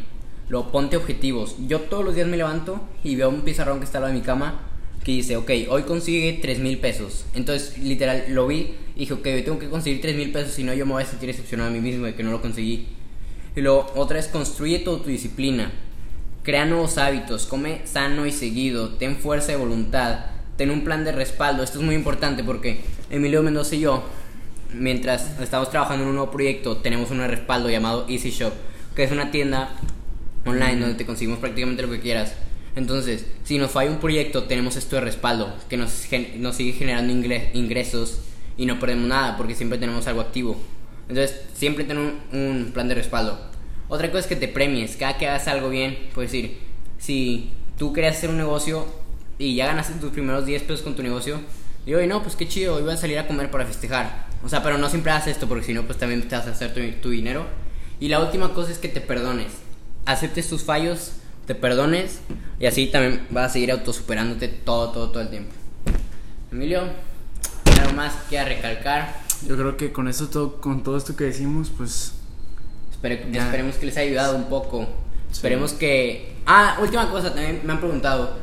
Luego 0.50 0.70
ponte 0.70 0.98
objetivos. 0.98 1.56
Yo 1.66 1.80
todos 1.80 2.04
los 2.04 2.14
días 2.14 2.28
me 2.28 2.36
levanto 2.36 2.82
y 3.02 3.16
veo 3.16 3.30
un 3.30 3.44
pizarrón 3.44 3.80
que 3.80 3.86
está 3.86 4.00
al 4.00 4.02
lado 4.02 4.14
de 4.14 4.20
mi 4.20 4.26
cama 4.26 4.60
que 5.06 5.14
dice, 5.14 5.38
ok, 5.38 5.50
hoy 5.70 5.84
consigue 5.84 6.40
3 6.42 6.60
mil 6.60 6.78
pesos. 6.80 7.26
Entonces, 7.36 7.78
literal, 7.78 8.26
lo 8.32 8.48
vi 8.48 8.76
y 8.98 9.00
dije, 9.00 9.14
ok, 9.14 9.26
hoy 9.28 9.44
tengo 9.44 9.60
que 9.60 9.70
conseguir 9.70 10.02
3 10.02 10.18
mil 10.18 10.34
pesos, 10.34 10.52
si 10.52 10.66
no 10.66 10.74
yo 10.74 10.86
me 10.86 10.92
voy 10.92 11.04
a 11.04 11.06
sentir 11.06 11.28
decepcionado 11.28 11.70
a 11.70 11.72
mí 11.72 11.80
mismo 11.80 12.06
de 12.06 12.16
que 12.16 12.24
no 12.24 12.32
lo 12.32 12.42
conseguí. 12.42 12.86
Y 13.56 13.62
luego, 13.62 13.90
otra 13.96 14.20
es 14.20 14.28
construye 14.28 14.80
toda 14.80 15.02
tu 15.02 15.08
disciplina. 15.08 15.72
Crea 16.44 16.66
nuevos 16.66 16.98
hábitos, 16.98 17.46
come 17.46 17.80
sano 17.86 18.26
y 18.26 18.34
seguido, 18.34 18.90
ten 18.96 19.16
fuerza 19.16 19.54
de 19.54 19.58
voluntad, 19.58 20.26
ten 20.58 20.70
un 20.70 20.84
plan 20.84 21.06
de 21.06 21.14
respaldo. 21.14 21.64
Esto 21.64 21.80
es 21.80 21.86
muy 21.86 21.96
importante 21.96 22.44
porque 22.44 22.82
Emilio 23.10 23.42
Mendoza 23.42 23.76
y 23.76 23.80
yo, 23.80 24.04
mientras 24.74 25.40
estamos 25.40 25.70
trabajando 25.70 26.04
en 26.04 26.10
un 26.10 26.16
nuevo 26.16 26.32
proyecto, 26.32 26.78
tenemos 26.78 27.12
un 27.12 27.20
respaldo 27.28 27.70
llamado 27.70 28.06
Easy 28.10 28.32
Shop, 28.32 28.54
que 28.96 29.04
es 29.04 29.12
una 29.12 29.32
tienda 29.32 29.70
online 30.46 30.78
donde 30.80 30.96
te 30.96 31.06
conseguimos 31.06 31.40
prácticamente 31.40 31.82
lo 31.84 31.90
que 31.92 32.00
quieras. 32.00 32.34
Entonces, 32.76 33.26
si 33.44 33.58
nos 33.58 33.72
falla 33.72 33.92
un 33.92 34.00
proyecto, 34.00 34.44
tenemos 34.44 34.76
esto 34.76 34.96
de 34.96 35.02
respaldo, 35.02 35.54
que 35.70 35.78
nos, 35.78 36.08
nos 36.38 36.56
sigue 36.56 36.74
generando 36.74 37.12
ingre- 37.14 37.50
ingresos 37.54 38.20
y 38.58 38.66
no 38.66 38.80
perdemos 38.80 39.08
nada 39.08 39.38
porque 39.38 39.56
siempre 39.56 39.78
tenemos 39.78 40.06
algo 40.08 40.22
activo. 40.22 40.56
Entonces, 41.10 41.42
siempre 41.54 41.84
tener 41.84 42.04
un, 42.32 42.40
un 42.40 42.72
plan 42.74 42.88
de 42.88 42.96
respaldo. 42.96 43.40
Otra 43.88 44.08
cosa 44.10 44.20
es 44.20 44.28
que 44.28 44.36
te 44.36 44.48
premies, 44.48 44.96
cada 44.98 45.18
que 45.18 45.28
hagas 45.28 45.48
algo 45.48 45.70
bien, 45.70 45.98
puedes 46.14 46.32
decir, 46.32 46.60
si 47.00 47.50
tú 47.78 47.92
querías 47.92 48.18
hacer 48.18 48.30
un 48.30 48.38
negocio 48.38 48.86
y 49.40 49.56
ya 49.56 49.66
ganaste 49.66 49.94
tus 49.96 50.12
primeros 50.12 50.46
10 50.46 50.62
pesos 50.64 50.82
con 50.84 50.96
tu 50.96 51.02
negocio, 51.02 51.40
y 51.88 51.94
hoy 51.96 52.06
no, 52.06 52.22
pues 52.22 52.36
qué 52.36 52.48
chido, 52.48 52.76
hoy 52.76 52.84
voy 52.84 52.94
a 52.94 52.98
salir 52.98 53.18
a 53.18 53.26
comer 53.26 53.50
para 53.50 53.66
festejar. 53.66 54.28
O 54.44 54.50
sea, 54.50 54.64
pero 54.64 54.78
no 54.78 54.90
siempre 54.90 55.12
haces 55.12 55.34
esto 55.34 55.48
porque 55.48 55.66
si 55.66 55.74
no, 55.74 55.84
pues 55.84 55.98
también 55.98 56.28
te 56.28 56.36
vas 56.36 56.48
a 56.48 56.52
hacer 56.52 56.74
tu, 56.74 56.82
tu 57.02 57.10
dinero. 57.10 57.46
Y 58.00 58.08
la 58.08 58.20
última 58.20 58.54
cosa 58.54 58.72
es 58.72 58.78
que 58.78 58.88
te 58.88 59.02
perdones. 59.02 59.48
Aceptes 60.06 60.48
tus 60.48 60.64
fallos, 60.64 61.14
te 61.46 61.56
perdones 61.56 62.22
y 62.60 62.66
así 62.66 62.88
también 62.88 63.28
vas 63.30 63.50
a 63.50 63.54
seguir 63.54 63.72
autosuperándote 63.72 64.48
todo, 64.48 64.92
todo, 64.92 65.10
todo 65.10 65.22
el 65.22 65.30
tiempo. 65.30 65.52
Emilio, 66.52 66.84
¿algo 67.80 67.94
más 67.94 68.14
que 68.30 68.44
recalcar? 68.44 69.20
Yo 69.48 69.56
creo 69.56 69.78
que 69.78 69.92
con 69.92 70.08
eso 70.08 70.30
todo, 70.30 70.62
con 70.62 70.84
todo 70.84 70.98
esto 70.98 71.16
que 71.16 71.26
decimos, 71.26 71.72
pues 71.76 72.14
Espere-. 72.92 73.26
Esperemos 73.32 73.76
que 73.76 73.86
les 73.86 73.98
haya 73.98 74.08
ayudado 74.08 74.36
un 74.36 74.46
poco 74.46 74.88
Esperemos 75.32 75.74
que... 75.74 76.34
Ah, 76.46 76.78
última 76.82 77.10
cosa, 77.12 77.34
también 77.34 77.62
me 77.64 77.74
han 77.74 77.80
preguntado 77.80 78.38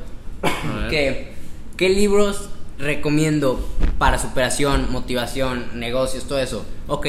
que, 0.88 1.32
¿qué 1.76 1.88
libros 1.88 2.48
recomiendo 2.78 3.66
para 3.98 4.18
superación, 4.18 4.90
motivación, 4.90 5.66
negocios, 5.74 6.24
todo 6.24 6.38
eso? 6.38 6.66
Ok, 6.86 7.06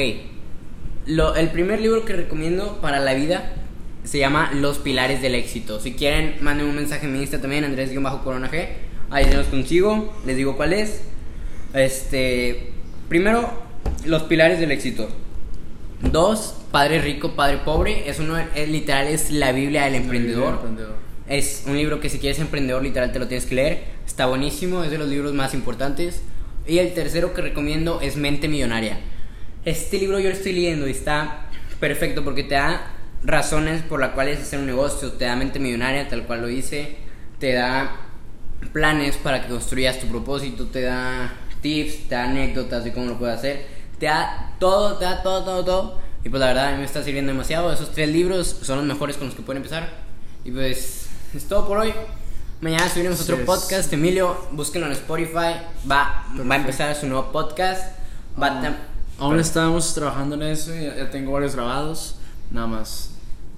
lo, 1.06 1.34
el 1.34 1.48
primer 1.50 1.80
libro 1.80 2.04
que 2.04 2.12
recomiendo 2.12 2.80
para 2.80 3.00
la 3.00 3.14
vida 3.14 3.52
se 4.04 4.18
llama 4.18 4.50
Los 4.54 4.78
Pilares 4.78 5.20
del 5.20 5.34
Éxito. 5.34 5.80
Si 5.80 5.94
quieren, 5.94 6.36
manden 6.40 6.66
un 6.66 6.76
mensaje 6.76 7.06
en 7.06 7.12
mi 7.12 7.20
Insta 7.20 7.40
también, 7.40 7.64
Andrés-Corona 7.64 8.50
G. 8.50 8.68
Ahí 9.10 9.24
se 9.24 9.34
los 9.34 9.46
consigo, 9.46 10.14
les 10.26 10.36
digo 10.36 10.56
cuál 10.56 10.72
es. 10.72 11.02
Este, 11.74 12.72
primero, 13.08 13.52
Los 14.04 14.22
Pilares 14.24 14.60
del 14.60 14.70
Éxito. 14.70 15.08
Dos, 16.00 16.54
Padre 16.70 17.00
Rico, 17.00 17.32
Padre 17.32 17.58
Pobre. 17.58 18.08
Es 18.08 18.18
uno, 18.20 18.36
es 18.38 18.68
literal, 18.68 19.08
es 19.08 19.30
la 19.30 19.52
Biblia 19.52 19.84
del 19.84 19.96
emprendedor. 19.96 20.54
Emprendedor. 20.54 20.96
Es 21.28 21.64
un 21.66 21.76
libro 21.76 22.00
que 22.00 22.08
si 22.08 22.18
quieres 22.18 22.38
emprendedor 22.38 22.82
literal 22.82 23.12
te 23.12 23.18
lo 23.18 23.28
tienes 23.28 23.46
que 23.46 23.54
leer. 23.54 23.82
Está 24.18 24.26
buenísimo, 24.26 24.82
es 24.82 24.90
de 24.90 24.98
los 24.98 25.08
libros 25.08 25.32
más 25.32 25.54
importantes. 25.54 26.22
Y 26.66 26.78
el 26.78 26.92
tercero 26.92 27.34
que 27.34 27.40
recomiendo 27.40 28.00
es 28.00 28.16
Mente 28.16 28.48
Millonaria. 28.48 28.98
Este 29.64 29.96
libro 29.96 30.18
yo 30.18 30.28
lo 30.28 30.34
estoy 30.34 30.54
leyendo 30.54 30.88
y 30.88 30.90
está 30.90 31.46
perfecto 31.78 32.24
porque 32.24 32.42
te 32.42 32.56
da 32.56 32.94
razones 33.22 33.82
por 33.82 34.00
las 34.00 34.14
cuales 34.14 34.40
hacer 34.40 34.58
un 34.58 34.66
negocio, 34.66 35.12
te 35.12 35.26
da 35.26 35.36
mente 35.36 35.60
millonaria 35.60 36.08
tal 36.08 36.24
cual 36.24 36.40
lo 36.40 36.48
hice, 36.48 36.96
te 37.38 37.52
da 37.52 37.92
planes 38.72 39.16
para 39.18 39.40
que 39.40 39.50
construyas 39.50 40.00
tu 40.00 40.08
propósito, 40.08 40.66
te 40.66 40.82
da 40.82 41.32
tips, 41.60 42.08
te 42.08 42.16
da 42.16 42.24
anécdotas 42.24 42.82
de 42.82 42.92
cómo 42.92 43.06
lo 43.06 43.20
puedes 43.20 43.38
hacer, 43.38 43.66
te 44.00 44.06
da 44.06 44.56
todo, 44.58 44.98
te 44.98 45.04
da 45.04 45.22
todo, 45.22 45.44
todo, 45.44 45.64
todo. 45.64 46.00
Y 46.24 46.28
pues 46.28 46.40
la 46.40 46.48
verdad 46.48 46.70
a 46.70 46.72
mí 46.72 46.78
me 46.78 46.86
está 46.86 47.04
sirviendo 47.04 47.30
demasiado. 47.30 47.72
Esos 47.72 47.92
tres 47.92 48.08
libros 48.08 48.48
son 48.62 48.78
los 48.78 48.86
mejores 48.86 49.16
con 49.16 49.28
los 49.28 49.36
que 49.36 49.42
pueden 49.42 49.58
empezar. 49.58 49.88
Y 50.44 50.50
pues 50.50 51.08
es 51.32 51.44
todo 51.44 51.68
por 51.68 51.78
hoy. 51.78 51.92
Mañana 52.60 52.88
subiremos 52.88 53.20
otro 53.20 53.44
podcast. 53.44 53.92
Emilio, 53.92 54.36
búsquenlo 54.50 54.86
en 54.88 54.92
Spotify. 54.92 55.54
Va, 55.90 56.24
va 56.38 56.54
a 56.54 56.56
empezar 56.56 56.94
su 56.96 57.06
nuevo 57.06 57.30
podcast. 57.30 57.92
Va 58.40 58.46
a 58.48 58.62
tam- 58.62 58.76
Aún 59.18 59.38
estábamos 59.38 59.94
trabajando 59.94 60.34
en 60.36 60.42
eso 60.42 60.74
ya, 60.74 60.96
ya 60.96 61.10
tengo 61.10 61.32
varios 61.32 61.54
grabados. 61.54 62.16
Nada 62.50 62.66
más. 62.66 63.10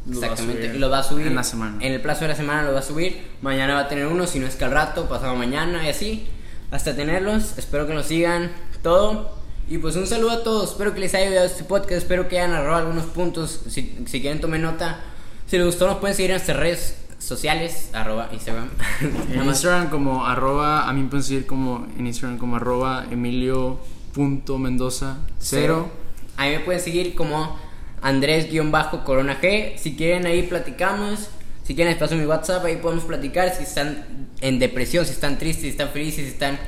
lo 0.07 0.15
Exactamente, 0.21 0.75
lo 0.75 0.91
va 0.91 0.99
a 0.99 1.03
subir 1.03 1.27
En 1.27 1.35
la 1.35 1.45
semana. 1.45 1.79
En 1.81 1.93
el 1.93 2.01
plazo 2.03 2.23
de 2.23 2.29
la 2.29 2.35
semana 2.37 2.63
lo 2.63 2.73
va 2.73 2.81
a 2.81 2.83
subir. 2.83 3.23
Mañana 3.43 3.75
va 3.75 3.81
a 3.81 3.89
tener 3.89 4.07
uno, 4.07 4.27
si 4.27 4.39
no 4.39 4.47
es 4.47 4.57
que 4.57 4.65
al 4.65 4.71
rato, 4.73 5.09
pasado 5.09 5.35
mañana 5.35 5.85
y 5.87 5.91
así. 5.91 6.27
Hasta 6.71 6.95
tenerlos. 6.95 7.57
Espero 7.59 7.87
que 7.87 7.95
nos 7.95 8.07
sigan 8.07 8.51
todo. 8.83 9.35
Y 9.69 9.79
pues 9.79 9.97
un 9.97 10.07
saludo 10.07 10.31
a 10.31 10.43
todos. 10.43 10.73
Espero 10.73 10.93
que 10.93 11.01
les 11.01 11.15
haya 11.15 11.29
ayudado 11.29 11.47
este 11.47 11.65
podcast. 11.65 11.93
Espero 12.03 12.29
que 12.29 12.39
hayan 12.39 12.53
agarrado 12.53 12.79
algunos 12.79 13.07
puntos. 13.07 13.61
Si, 13.69 13.99
si 14.07 14.21
quieren, 14.21 14.41
tomen 14.43 14.61
nota. 14.63 15.01
Si 15.47 15.57
les 15.57 15.65
gustó, 15.67 15.87
nos 15.87 15.99
pueden 15.99 16.15
seguir 16.17 16.31
en 16.33 16.37
nuestras 16.37 16.59
redes 16.59 16.97
sociales. 17.21 17.91
Arroba 17.93 18.29
Instagram. 18.33 18.69
En. 19.33 19.45
Instagram 19.45 19.91
como 19.91 20.27
arroba, 20.27 20.89
a 20.89 20.93
mí 20.93 21.03
me 21.03 21.09
pueden 21.09 21.23
seguir 21.23 21.47
como 21.47 21.87
en 21.97 22.07
Instagram 22.07 22.39
como 22.39 22.57
arroba 22.57 23.07
emilio.mendoza 23.11 25.19
cero. 25.39 25.89
A 26.37 26.47
mí 26.47 26.51
me 26.51 26.61
pueden 26.61 26.81
seguir 26.81 27.15
como 27.15 27.57
Andrés-Corona 28.03 29.41
G. 29.41 29.77
Si 29.77 29.95
quieren 29.95 30.27
ahí 30.27 30.43
platicamos. 30.43 31.29
Si 31.65 31.77
quieren 31.77 31.93
les 31.93 32.01
paso 32.01 32.17
mi 32.17 32.25
WhatsApp, 32.25 32.65
ahí 32.65 32.77
podemos 32.77 33.05
platicar. 33.05 33.55
Si 33.55 33.63
están 33.63 34.29
en 34.41 34.59
depresión, 34.59 35.05
si 35.05 35.13
están 35.13 35.39
tristes, 35.39 35.63
si 35.63 35.69
están 35.69 35.91
felices, 35.91 36.25
si 36.25 36.33
están 36.33 36.59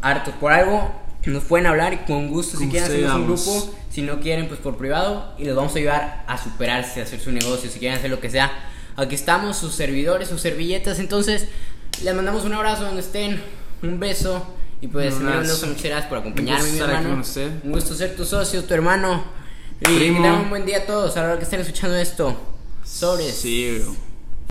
hartos 0.00 0.32
por 0.34 0.52
algo, 0.52 0.90
nos 1.26 1.44
pueden 1.44 1.66
hablar 1.66 1.92
y 1.92 1.98
con 1.98 2.28
gusto. 2.28 2.56
Si 2.56 2.68
quieren 2.68 2.90
hacemos 2.90 3.14
un 3.14 3.26
grupo, 3.26 3.74
si 3.90 4.02
no 4.02 4.20
quieren, 4.20 4.48
pues 4.48 4.60
por 4.60 4.78
privado. 4.78 5.34
Y 5.38 5.44
les 5.44 5.54
vamos 5.54 5.74
a 5.74 5.78
ayudar 5.78 6.24
a 6.26 6.38
superarse, 6.38 7.00
a 7.00 7.02
hacer 7.02 7.20
su 7.20 7.32
negocio. 7.32 7.68
Si 7.68 7.78
quieren 7.78 7.98
hacer 7.98 8.10
lo 8.10 8.20
que 8.20 8.30
sea, 8.30 8.69
aquí 9.00 9.14
estamos, 9.14 9.56
sus 9.56 9.74
servidores, 9.74 10.28
sus 10.28 10.40
servilletas. 10.40 10.98
Entonces, 10.98 11.48
les 12.02 12.14
mandamos 12.14 12.44
un 12.44 12.54
abrazo 12.54 12.84
donde 12.84 13.00
estén, 13.00 13.42
un 13.82 13.98
beso. 13.98 14.46
Y 14.80 14.88
pues, 14.88 15.14
Un 15.14 15.26
muchas 15.26 15.64
gracias 15.64 16.06
por 16.06 16.18
acompañarme, 16.18 16.70
mi 16.70 16.78
hermano. 16.78 17.22
Un 17.64 17.72
gusto 17.72 17.94
ser 17.94 18.16
tu 18.16 18.24
socio, 18.24 18.64
tu 18.64 18.74
hermano. 18.74 19.24
Y 19.80 19.98
que 19.98 19.98
tengan 19.98 20.40
un 20.40 20.50
buen 20.50 20.66
día 20.66 20.78
a 20.78 20.86
todos 20.86 21.16
a 21.16 21.22
la 21.22 21.28
hora 21.28 21.38
que 21.38 21.44
estén 21.44 21.60
escuchando 21.60 21.96
esto. 21.96 22.38
Sobres. 22.84 23.34
Sí, 23.34 23.78
bro. 23.78 24.09